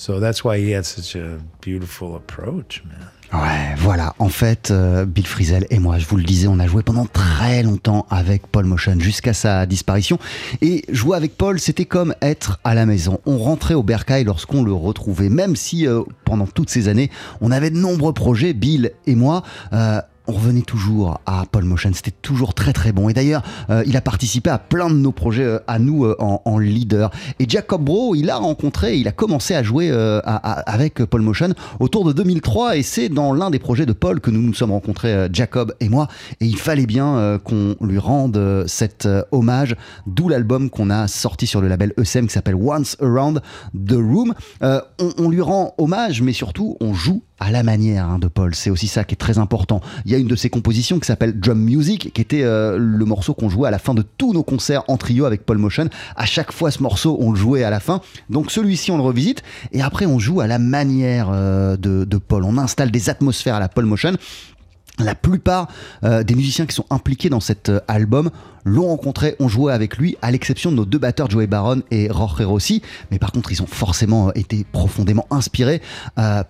So 0.00 0.18
that's 0.18 0.42
why 0.42 0.56
he 0.56 0.70
had 0.70 0.86
such 0.86 1.14
a 1.14 1.38
beautiful 1.60 2.16
approach, 2.16 2.82
man. 2.86 3.06
Ouais, 3.34 3.74
voilà. 3.76 4.14
En 4.18 4.30
fait, 4.30 4.70
euh, 4.70 5.04
Bill 5.04 5.26
Frisell 5.26 5.66
et 5.68 5.78
moi, 5.78 5.98
je 5.98 6.06
vous 6.06 6.16
le 6.16 6.22
disais, 6.22 6.48
on 6.48 6.58
a 6.58 6.66
joué 6.66 6.82
pendant 6.82 7.04
très 7.04 7.62
longtemps 7.62 8.06
avec 8.08 8.46
Paul 8.46 8.64
Motion 8.64 8.98
jusqu'à 8.98 9.34
sa 9.34 9.66
disparition. 9.66 10.18
Et 10.62 10.86
jouer 10.88 11.18
avec 11.18 11.36
Paul, 11.36 11.60
c'était 11.60 11.84
comme 11.84 12.14
être 12.22 12.60
à 12.64 12.74
la 12.74 12.86
maison. 12.86 13.20
On 13.26 13.36
rentrait 13.36 13.74
au 13.74 13.82
bercail 13.82 14.24
lorsqu'on 14.24 14.64
le 14.64 14.72
retrouvait, 14.72 15.28
même 15.28 15.54
si 15.54 15.86
euh, 15.86 16.00
pendant 16.24 16.46
toutes 16.46 16.70
ces 16.70 16.88
années, 16.88 17.10
on 17.42 17.50
avait 17.50 17.68
de 17.68 17.76
nombreux 17.76 18.14
projets, 18.14 18.54
Bill 18.54 18.92
et 19.06 19.14
moi. 19.14 19.42
Euh, 19.74 20.00
on 20.30 20.32
revenait 20.32 20.62
toujours 20.62 21.20
à 21.26 21.44
Paul 21.50 21.64
Motion, 21.64 21.90
c'était 21.92 22.12
toujours 22.12 22.54
très 22.54 22.72
très 22.72 22.92
bon. 22.92 23.08
Et 23.08 23.12
d'ailleurs, 23.12 23.42
euh, 23.68 23.82
il 23.84 23.96
a 23.96 24.00
participé 24.00 24.48
à 24.48 24.58
plein 24.58 24.88
de 24.88 24.94
nos 24.94 25.10
projets 25.10 25.44
euh, 25.44 25.58
à 25.66 25.80
nous 25.80 26.04
euh, 26.04 26.14
en, 26.20 26.58
leader. 26.58 27.10
Et 27.40 27.48
Jacob 27.48 27.82
Bro, 27.82 28.14
il 28.14 28.30
a 28.30 28.36
rencontré, 28.36 28.96
il 28.96 29.08
a 29.08 29.12
commencé 29.12 29.54
à 29.54 29.62
jouer 29.62 29.90
avec 29.90 31.02
Paul 31.04 31.22
Motion 31.22 31.54
autour 31.80 32.04
de 32.04 32.12
2003. 32.12 32.76
Et 32.76 32.82
c'est 32.82 33.08
dans 33.08 33.32
l'un 33.32 33.50
des 33.50 33.58
projets 33.58 33.86
de 33.86 33.92
Paul 33.92 34.20
que 34.20 34.30
nous 34.30 34.42
nous 34.42 34.54
sommes 34.54 34.72
rencontrés, 34.72 35.28
Jacob 35.32 35.74
et 35.80 35.88
moi. 35.88 36.06
Et 36.40 36.46
il 36.46 36.58
fallait 36.58 36.86
bien 36.86 37.38
qu'on 37.42 37.76
lui 37.80 37.98
rende 37.98 38.64
cet 38.66 39.08
hommage, 39.32 39.74
d'où 40.06 40.28
l'album 40.28 40.68
qu'on 40.68 40.90
a 40.90 41.08
sorti 41.08 41.46
sur 41.46 41.60
le 41.62 41.68
label 41.68 41.94
ESM 41.98 42.26
qui 42.26 42.34
s'appelle 42.34 42.56
Once 42.56 42.96
Around 43.00 43.40
the 43.74 43.92
Room. 43.92 44.34
On 44.60 45.30
lui 45.30 45.40
rend 45.40 45.74
hommage, 45.78 46.20
mais 46.20 46.34
surtout, 46.34 46.76
on 46.80 46.92
joue 46.92 47.22
à 47.40 47.50
la 47.50 47.62
manière 47.62 48.04
hein, 48.04 48.18
de 48.18 48.28
Paul. 48.28 48.54
C'est 48.54 48.70
aussi 48.70 48.86
ça 48.86 49.04
qui 49.04 49.14
est 49.14 49.16
très 49.16 49.38
important. 49.38 49.80
Il 50.04 50.12
y 50.12 50.14
a 50.14 50.18
une 50.18 50.28
de 50.28 50.36
ses 50.36 50.50
compositions 50.50 51.00
qui 51.00 51.06
s'appelle 51.06 51.40
Drum 51.40 51.58
Music, 51.58 52.12
qui 52.12 52.20
était 52.20 52.42
euh, 52.44 52.76
le 52.78 53.04
morceau 53.06 53.34
qu'on 53.34 53.48
jouait 53.48 53.66
à 53.66 53.70
la 53.70 53.78
fin 53.78 53.94
de 53.94 54.02
tous 54.02 54.32
nos 54.32 54.42
concerts 54.42 54.84
en 54.88 54.98
trio 54.98 55.24
avec 55.24 55.44
Paul 55.44 55.58
Motion. 55.58 55.88
À 56.16 56.26
chaque 56.26 56.52
fois, 56.52 56.70
ce 56.70 56.82
morceau, 56.82 57.16
on 57.20 57.32
le 57.32 57.38
jouait 57.38 57.64
à 57.64 57.70
la 57.70 57.80
fin. 57.80 58.02
Donc 58.28 58.50
celui-ci, 58.50 58.90
on 58.90 58.98
le 58.98 59.02
revisite. 59.02 59.42
Et 59.72 59.82
après, 59.82 60.06
on 60.06 60.18
joue 60.18 60.40
à 60.40 60.46
la 60.46 60.58
manière 60.58 61.30
euh, 61.32 61.76
de, 61.76 62.04
de 62.04 62.18
Paul. 62.18 62.44
On 62.44 62.58
installe 62.58 62.90
des 62.90 63.08
atmosphères 63.08 63.54
à 63.54 63.60
la 63.60 63.68
Paul 63.68 63.86
Motion. 63.86 64.12
La 65.04 65.14
plupart 65.14 65.68
euh, 66.04 66.22
des 66.22 66.34
musiciens 66.34 66.66
qui 66.66 66.74
sont 66.74 66.86
impliqués 66.90 67.30
dans 67.30 67.40
cet 67.40 67.68
euh, 67.68 67.80
album 67.88 68.30
l'ont 68.64 68.88
rencontré, 68.88 69.36
ont 69.38 69.48
joué 69.48 69.72
avec 69.72 69.96
lui, 69.96 70.16
à 70.20 70.30
l'exception 70.30 70.70
de 70.70 70.76
nos 70.76 70.84
deux 70.84 70.98
batteurs, 70.98 71.30
Joey 71.30 71.46
Baron 71.46 71.82
et 71.90 72.08
Jorge 72.08 72.42
Rossi. 72.42 72.82
Mais 73.10 73.18
par 73.18 73.32
contre, 73.32 73.50
ils 73.52 73.62
ont 73.62 73.66
forcément 73.66 74.28
euh, 74.28 74.32
été 74.34 74.66
profondément 74.70 75.26
inspirés 75.30 75.80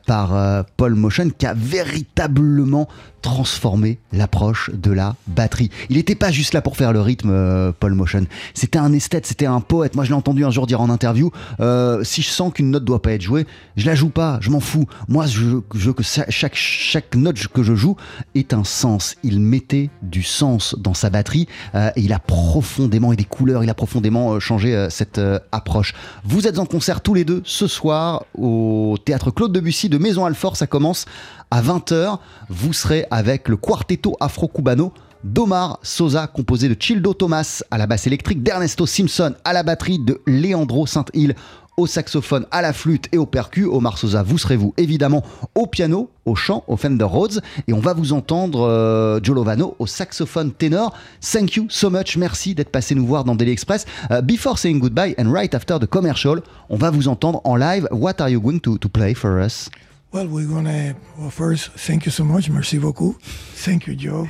par 0.06 0.64
Paul 0.76 0.94
Motion, 0.94 1.30
qui 1.30 1.46
a 1.46 1.54
véritablement 1.54 2.88
transformé 3.20 3.98
l'approche 4.12 4.70
de 4.72 4.90
la 4.90 5.16
batterie. 5.26 5.70
Il 5.88 5.96
n'était 5.96 6.14
pas 6.14 6.30
juste 6.30 6.54
là 6.54 6.62
pour 6.62 6.76
faire 6.76 6.92
le 6.92 7.00
rythme, 7.00 7.30
euh, 7.30 7.72
Paul 7.78 7.94
Motion. 7.94 8.26
C'était 8.54 8.78
un 8.78 8.92
esthète, 8.92 9.26
c'était 9.26 9.46
un 9.46 9.60
poète. 9.60 9.94
Moi, 9.94 10.04
je 10.04 10.10
l'ai 10.10 10.16
entendu 10.16 10.44
un 10.44 10.50
jour 10.50 10.66
dire 10.66 10.80
en 10.80 10.90
interview 10.90 11.30
euh, 11.60 12.02
si 12.04 12.22
je 12.22 12.30
sens 12.30 12.52
qu'une 12.52 12.70
note 12.70 12.84
doit 12.84 13.02
pas 13.02 13.12
être 13.12 13.22
jouée, 13.22 13.46
je 13.76 13.86
la 13.86 13.94
joue 13.94 14.10
pas, 14.10 14.38
je 14.40 14.50
m'en 14.50 14.60
fous. 14.60 14.86
Moi, 15.08 15.26
je, 15.26 15.60
veux 15.72 15.92
que 15.92 16.02
chaque, 16.02 16.54
chaque 16.54 17.14
note 17.14 17.46
que 17.48 17.62
je 17.62 17.74
joue 17.74 17.96
ait 18.34 18.54
un 18.54 18.64
sens. 18.64 19.16
Il 19.22 19.40
mettait 19.40 19.90
du 20.02 20.22
sens 20.22 20.74
dans 20.78 20.94
sa 20.94 21.10
batterie 21.10 21.46
euh, 21.74 21.90
et 21.96 22.02
il 22.02 22.12
a 22.12 22.18
profondément, 22.18 23.12
et 23.12 23.16
des 23.16 23.24
couleurs, 23.24 23.62
il 23.64 23.70
a 23.70 23.74
profondément 23.74 24.32
euh, 24.32 24.40
changé 24.40 24.74
euh, 24.74 24.90
cette 24.90 25.20
approche. 25.52 25.94
Vous 26.24 26.46
êtes 26.46 26.58
en 26.58 26.66
concert 26.66 27.00
tous 27.00 27.14
les 27.14 27.24
deux 27.24 27.42
ce 27.44 27.66
soir 27.66 28.24
au 28.36 28.96
théâtre 29.04 29.30
Claude 29.30 29.52
Debussy 29.52 29.88
de 29.88 29.98
Maison 29.98 30.24
Alfort. 30.24 30.56
Ça 30.56 30.66
commence 30.66 31.06
à 31.50 31.62
20h. 31.62 32.18
Vous 32.48 32.72
serez 32.72 33.06
avec 33.10 33.48
le 33.48 33.56
Quartetto 33.56 34.16
Afro-Cubano 34.20 34.92
d'Omar 35.24 35.78
Sosa, 35.82 36.26
composé 36.26 36.68
de 36.68 36.76
Childo 36.80 37.12
Thomas 37.14 37.62
à 37.70 37.78
la 37.78 37.86
basse 37.86 38.06
électrique, 38.06 38.42
d'Ernesto 38.42 38.86
Simpson 38.86 39.34
à 39.44 39.52
la 39.52 39.62
batterie, 39.62 39.98
de 39.98 40.20
Leandro 40.26 40.86
Saint-Hill 40.86 41.34
au 41.76 41.86
saxophone, 41.86 42.46
à 42.50 42.60
la 42.60 42.72
flûte 42.72 43.08
et 43.12 43.18
au 43.18 43.26
percu. 43.26 43.64
Omar 43.64 43.96
Sosa, 43.96 44.22
vous 44.22 44.38
serez 44.38 44.56
vous 44.56 44.74
évidemment 44.76 45.22
au 45.54 45.66
piano, 45.66 46.10
au 46.26 46.34
chant, 46.34 46.62
au 46.68 46.76
Fender 46.76 47.04
Rhodes. 47.04 47.40
Et 47.68 47.72
on 47.72 47.80
va 47.80 47.94
vous 47.94 48.12
entendre 48.12 48.62
euh, 48.68 49.18
Joe 49.22 49.34
Lovano 49.34 49.76
au 49.78 49.86
saxophone 49.86 50.52
ténor. 50.52 50.94
Thank 51.20 51.56
you 51.56 51.66
so 51.70 51.88
much. 51.88 52.16
Merci 52.16 52.54
d'être 52.54 52.70
passé 52.70 52.94
nous 52.94 53.06
voir 53.06 53.24
dans 53.24 53.34
Daily 53.34 53.52
Express. 53.52 53.86
Uh, 54.10 54.20
before 54.20 54.58
saying 54.58 54.78
goodbye 54.78 55.14
and 55.18 55.32
right 55.32 55.54
after 55.54 55.78
the 55.78 55.86
commercial, 55.86 56.42
on 56.68 56.76
va 56.76 56.90
vous 56.90 57.08
entendre 57.08 57.40
en 57.44 57.56
live. 57.56 57.88
What 57.90 58.20
are 58.20 58.28
you 58.28 58.40
going 58.40 58.60
to 58.60 58.76
play 58.88 59.14
for 59.14 59.42
us? 59.42 59.70
Well, 60.12 60.26
we're 60.26 60.48
gonna. 60.48 60.96
Well, 61.16 61.30
first, 61.30 61.70
thank 61.76 62.04
you 62.04 62.10
so 62.10 62.24
much. 62.24 62.50
Merci 62.50 62.78
beaucoup. 62.78 63.16
Thank 63.54 63.86
you, 63.86 63.94
Joe. 63.94 64.28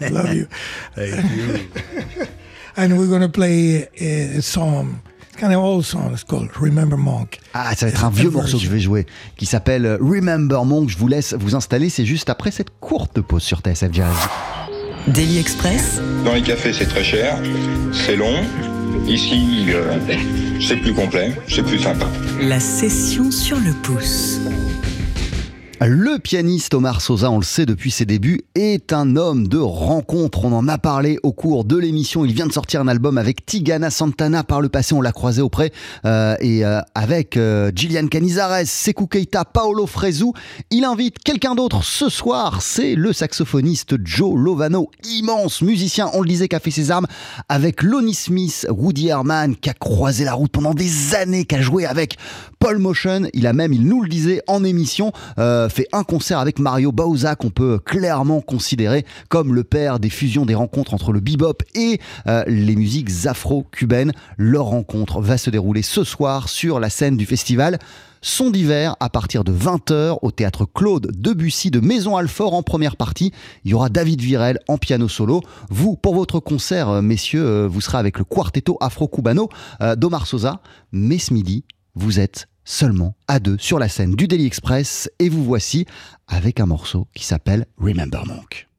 I 0.00 0.08
love 0.08 0.34
you. 0.34 0.46
Thank 0.96 1.30
you. 1.36 2.26
and 2.76 2.98
we're 2.98 3.08
gonna 3.08 3.28
play 3.28 3.88
a, 4.00 4.38
a 4.38 4.42
song. 4.42 5.00
It's 5.28 5.36
kind 5.36 5.52
of 5.52 5.62
old 5.62 5.84
song. 5.84 6.12
It's 6.12 6.24
called 6.24 6.50
"Remember 6.60 6.96
Monk." 6.96 7.38
Ah, 7.54 7.72
ça 7.76 7.86
va 7.86 7.92
être 7.92 8.04
un 8.04 8.10
vieux 8.10 8.30
morceau 8.30 8.58
que 8.58 8.64
je 8.64 8.68
vais 8.68 8.80
jouer, 8.80 9.06
qui 9.36 9.46
s'appelle 9.46 9.96
Remember 10.00 10.64
Monk. 10.64 10.90
Je 10.90 10.98
vous 10.98 11.06
laisse 11.06 11.34
vous 11.34 11.54
installer. 11.54 11.88
C'est 11.88 12.04
juste 12.06 12.28
après 12.28 12.50
cette 12.50 12.70
courte 12.80 13.20
pause 13.20 13.44
sur 13.44 13.60
TSF 13.60 13.92
Jazz. 13.92 14.16
Daily 15.06 15.38
Express. 15.38 16.00
Dans 16.24 16.34
les 16.34 16.42
cafés, 16.42 16.72
c'est 16.72 16.86
très 16.86 17.04
cher, 17.04 17.38
c'est 17.92 18.16
long. 18.16 18.34
Ici, 19.06 19.66
euh, 19.68 19.98
c'est 20.60 20.76
plus 20.76 20.94
complet, 20.94 21.32
c'est 21.48 21.62
plus 21.62 21.78
sympa. 21.78 22.06
La 22.40 22.58
session 22.60 23.30
sur 23.30 23.58
le 23.58 23.72
pouce. 23.82 24.40
Le 25.84 26.20
pianiste 26.20 26.74
Omar 26.74 27.00
Sosa, 27.00 27.28
on 27.28 27.38
le 27.38 27.44
sait 27.44 27.66
depuis 27.66 27.90
ses 27.90 28.04
débuts, 28.04 28.42
est 28.54 28.92
un 28.92 29.16
homme 29.16 29.48
de 29.48 29.58
rencontre. 29.58 30.44
On 30.44 30.52
en 30.52 30.68
a 30.68 30.78
parlé 30.78 31.18
au 31.24 31.32
cours 31.32 31.64
de 31.64 31.76
l'émission. 31.76 32.24
Il 32.24 32.32
vient 32.32 32.46
de 32.46 32.52
sortir 32.52 32.80
un 32.80 32.86
album 32.86 33.18
avec 33.18 33.44
Tigana 33.44 33.90
Santana. 33.90 34.44
Par 34.44 34.60
le 34.60 34.68
passé, 34.68 34.94
on 34.94 35.00
l'a 35.00 35.10
croisé 35.10 35.42
auprès 35.42 35.72
euh, 36.04 36.36
et 36.38 36.64
euh, 36.64 36.80
avec 36.94 37.36
euh, 37.36 37.72
Gillian 37.74 38.06
Canizares, 38.06 38.64
Sekou 38.64 39.08
Keita, 39.08 39.44
Paolo 39.44 39.88
Fresu. 39.88 40.26
Il 40.70 40.84
invite 40.84 41.18
quelqu'un 41.18 41.56
d'autre 41.56 41.82
ce 41.82 42.08
soir. 42.08 42.62
C'est 42.62 42.94
le 42.94 43.12
saxophoniste 43.12 43.96
Joe 44.04 44.34
Lovano, 44.36 44.88
immense 45.02 45.62
musicien. 45.62 46.10
On 46.14 46.20
le 46.20 46.28
disait, 46.28 46.46
qui 46.46 46.54
a 46.54 46.60
fait 46.60 46.70
ses 46.70 46.92
armes 46.92 47.08
avec 47.48 47.82
Lonnie 47.82 48.14
Smith, 48.14 48.68
Woody 48.70 49.08
Herman, 49.08 49.56
qui 49.56 49.68
a 49.68 49.74
croisé 49.74 50.24
la 50.24 50.34
route 50.34 50.52
pendant 50.52 50.74
des 50.74 51.16
années, 51.16 51.44
qui 51.44 51.56
a 51.56 51.60
joué 51.60 51.86
avec 51.86 52.18
Paul 52.60 52.78
Motion. 52.78 53.22
Il 53.34 53.48
a 53.48 53.52
même, 53.52 53.72
il 53.72 53.84
nous 53.84 54.02
le 54.02 54.08
disait 54.08 54.42
en 54.46 54.62
émission, 54.62 55.10
euh, 55.38 55.68
fait 55.72 55.88
un 55.92 56.04
concert 56.04 56.38
avec 56.38 56.58
Mario 56.58 56.92
Bauza 56.92 57.34
qu'on 57.34 57.50
peut 57.50 57.78
clairement 57.78 58.40
considérer 58.40 59.04
comme 59.28 59.54
le 59.54 59.64
père 59.64 59.98
des 59.98 60.10
fusions 60.10 60.46
des 60.46 60.54
rencontres 60.54 60.94
entre 60.94 61.12
le 61.12 61.20
bebop 61.20 61.62
et 61.74 61.98
euh, 62.26 62.44
les 62.46 62.76
musiques 62.76 63.26
afro-cubaines. 63.26 64.12
Leur 64.36 64.66
rencontre 64.66 65.20
va 65.20 65.38
se 65.38 65.50
dérouler 65.50 65.82
ce 65.82 66.04
soir 66.04 66.48
sur 66.48 66.78
la 66.78 66.90
scène 66.90 67.16
du 67.16 67.26
festival. 67.26 67.78
Son 68.20 68.50
d'hiver 68.50 68.94
à 69.00 69.08
partir 69.08 69.42
de 69.42 69.52
20h 69.52 70.18
au 70.22 70.30
théâtre 70.30 70.64
Claude 70.64 71.10
Debussy 71.16 71.72
de 71.72 71.80
Maison 71.80 72.16
Alfort 72.16 72.54
en 72.54 72.62
première 72.62 72.96
partie. 72.96 73.32
Il 73.64 73.72
y 73.72 73.74
aura 73.74 73.88
David 73.88 74.20
Virel 74.20 74.60
en 74.68 74.78
piano 74.78 75.08
solo. 75.08 75.40
Vous, 75.70 75.96
pour 75.96 76.14
votre 76.14 76.38
concert, 76.38 76.88
euh, 76.88 77.02
messieurs, 77.02 77.44
euh, 77.44 77.66
vous 77.66 77.80
serez 77.80 77.98
avec 77.98 78.18
le 78.18 78.24
Quartetto 78.24 78.76
Afro-Cubano 78.80 79.48
d'Omar 79.96 80.26
Sosa. 80.26 80.60
Mais 80.92 81.18
ce 81.18 81.34
midi, 81.34 81.64
vous 81.94 82.20
êtes 82.20 82.46
seulement 82.64 83.14
à 83.28 83.40
deux 83.40 83.56
sur 83.58 83.78
la 83.78 83.88
scène 83.88 84.14
du 84.14 84.28
Daily 84.28 84.46
Express 84.46 85.10
et 85.18 85.28
vous 85.28 85.44
voici 85.44 85.86
avec 86.28 86.60
un 86.60 86.66
morceau 86.66 87.06
qui 87.14 87.24
s'appelle 87.24 87.66
Remember 87.78 88.26
Monk. 88.26 88.71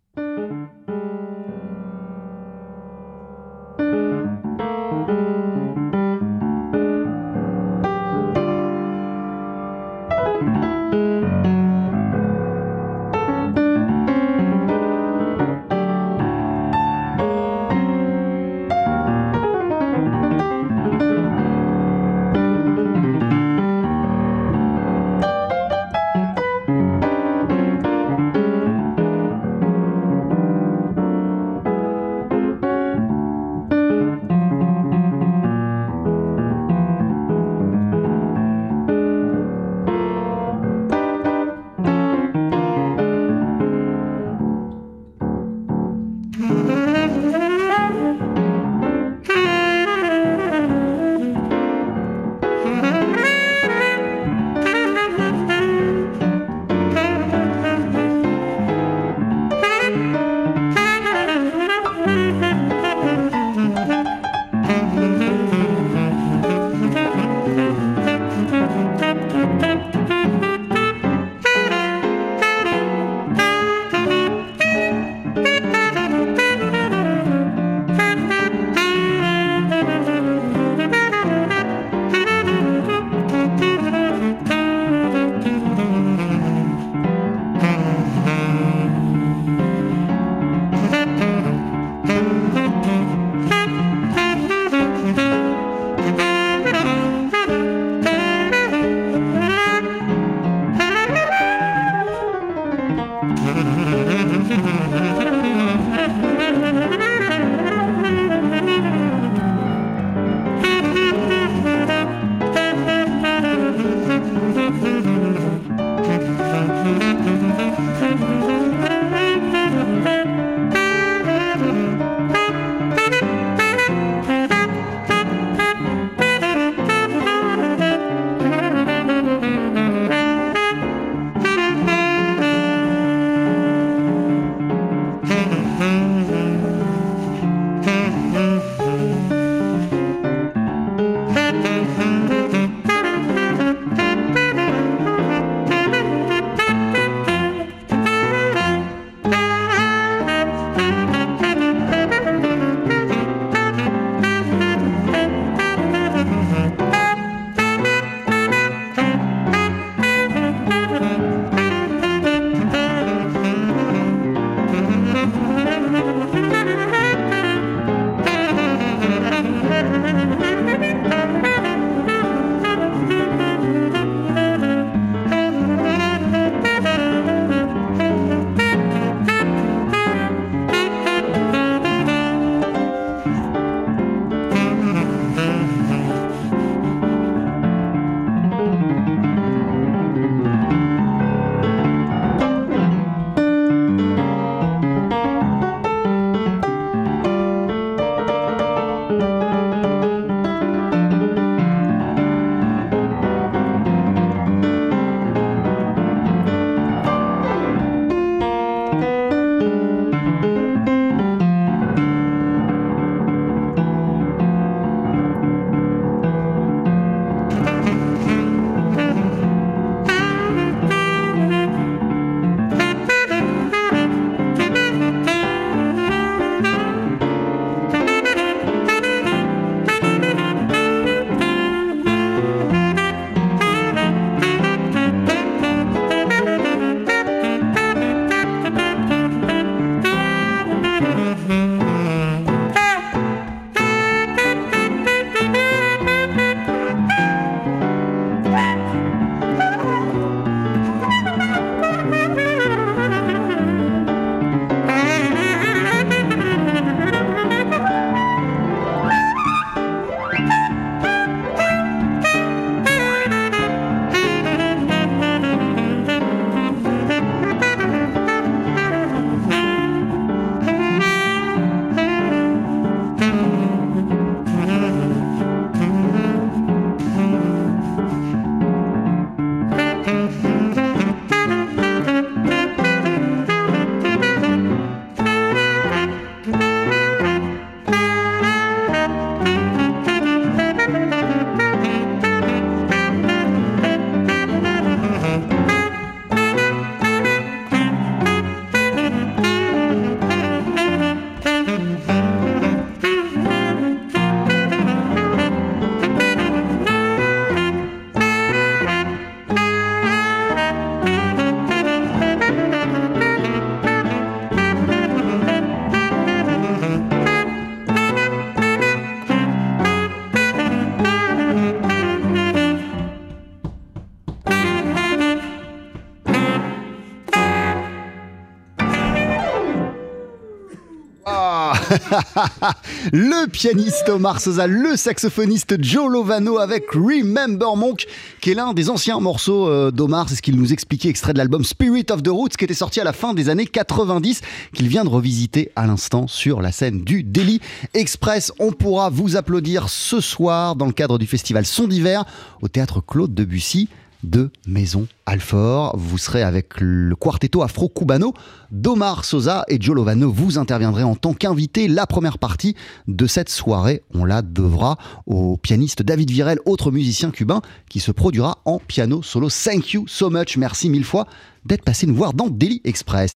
Le 333.15 333.47
pianiste 333.47 334.09
Omar 334.09 334.41
Sosa, 334.41 334.65
le 334.65 334.95
saxophoniste 334.95 335.75
Joe 335.83 336.11
Lovano 336.11 336.57
avec 336.57 336.89
Remember 336.93 337.75
Monk, 337.75 338.07
qui 338.41 338.49
est 338.49 338.53
l'un 338.55 338.73
des 338.73 338.89
anciens 338.89 339.19
morceaux 339.19 339.69
euh, 339.69 339.91
d'Omar. 339.91 340.27
C'est 340.29 340.35
ce 340.35 340.41
qu'il 340.41 340.55
nous 340.55 340.73
expliquait, 340.73 341.09
extrait 341.09 341.31
de 341.31 341.37
l'album 341.37 341.63
Spirit 341.63 342.07
of 342.09 342.23
the 342.23 342.29
Roots, 342.29 342.57
qui 342.57 342.65
était 342.65 342.73
sorti 342.73 342.99
à 342.99 343.03
la 343.03 343.13
fin 343.13 343.35
des 343.35 343.49
années 343.49 343.67
90, 343.67 344.41
qu'il 344.73 344.87
vient 344.87 345.03
de 345.03 345.09
revisiter 345.09 345.71
à 345.75 345.85
l'instant 345.85 346.25
sur 346.25 346.59
la 346.59 346.71
scène 346.71 347.03
du 347.03 347.21
Daily 347.21 347.61
Express. 347.93 348.51
On 348.57 348.71
pourra 348.71 349.11
vous 349.11 349.35
applaudir 349.35 349.89
ce 349.89 350.19
soir 350.19 350.75
dans 350.75 350.87
le 350.87 350.91
cadre 350.91 351.19
du 351.19 351.27
festival 351.27 351.67
Son 351.67 351.87
d'hiver 351.87 352.25
au 352.63 352.67
théâtre 352.67 352.99
Claude 353.05 353.35
Debussy 353.35 353.89
de 354.23 354.49
Maison 354.67 355.07
Alfort. 355.25 355.97
Vous 355.97 356.17
serez 356.17 356.43
avec 356.43 356.79
le 356.79 357.15
quartetto 357.15 357.61
afro-cubano 357.61 358.33
d'Omar 358.71 359.25
Sosa 359.25 359.65
et 359.67 359.77
Joe 359.79 359.95
Lovano. 359.95 360.31
Vous 360.31 360.57
interviendrez 360.57 361.03
en 361.03 361.15
tant 361.15 361.33
qu'invité. 361.33 361.87
La 361.87 362.07
première 362.07 362.39
partie 362.39 362.75
de 363.07 363.27
cette 363.27 363.49
soirée, 363.49 364.03
on 364.13 364.25
la 364.25 364.41
devra 364.41 364.97
au 365.25 365.57
pianiste 365.57 366.01
David 366.01 366.31
Virel, 366.31 366.59
autre 366.65 366.91
musicien 366.91 367.31
cubain 367.31 367.61
qui 367.89 367.99
se 367.99 368.11
produira 368.11 368.59
en 368.65 368.79
piano 368.79 369.21
solo. 369.21 369.49
Thank 369.49 369.93
you 369.93 370.05
so 370.07 370.29
much. 370.29 370.57
Merci 370.57 370.89
mille 370.89 371.05
fois 371.05 371.27
d'être 371.65 371.83
passé 371.83 372.05
nous 372.05 372.15
voir 372.15 372.33
dans 372.33 372.49
Daily 372.49 372.81
Express. 372.83 373.31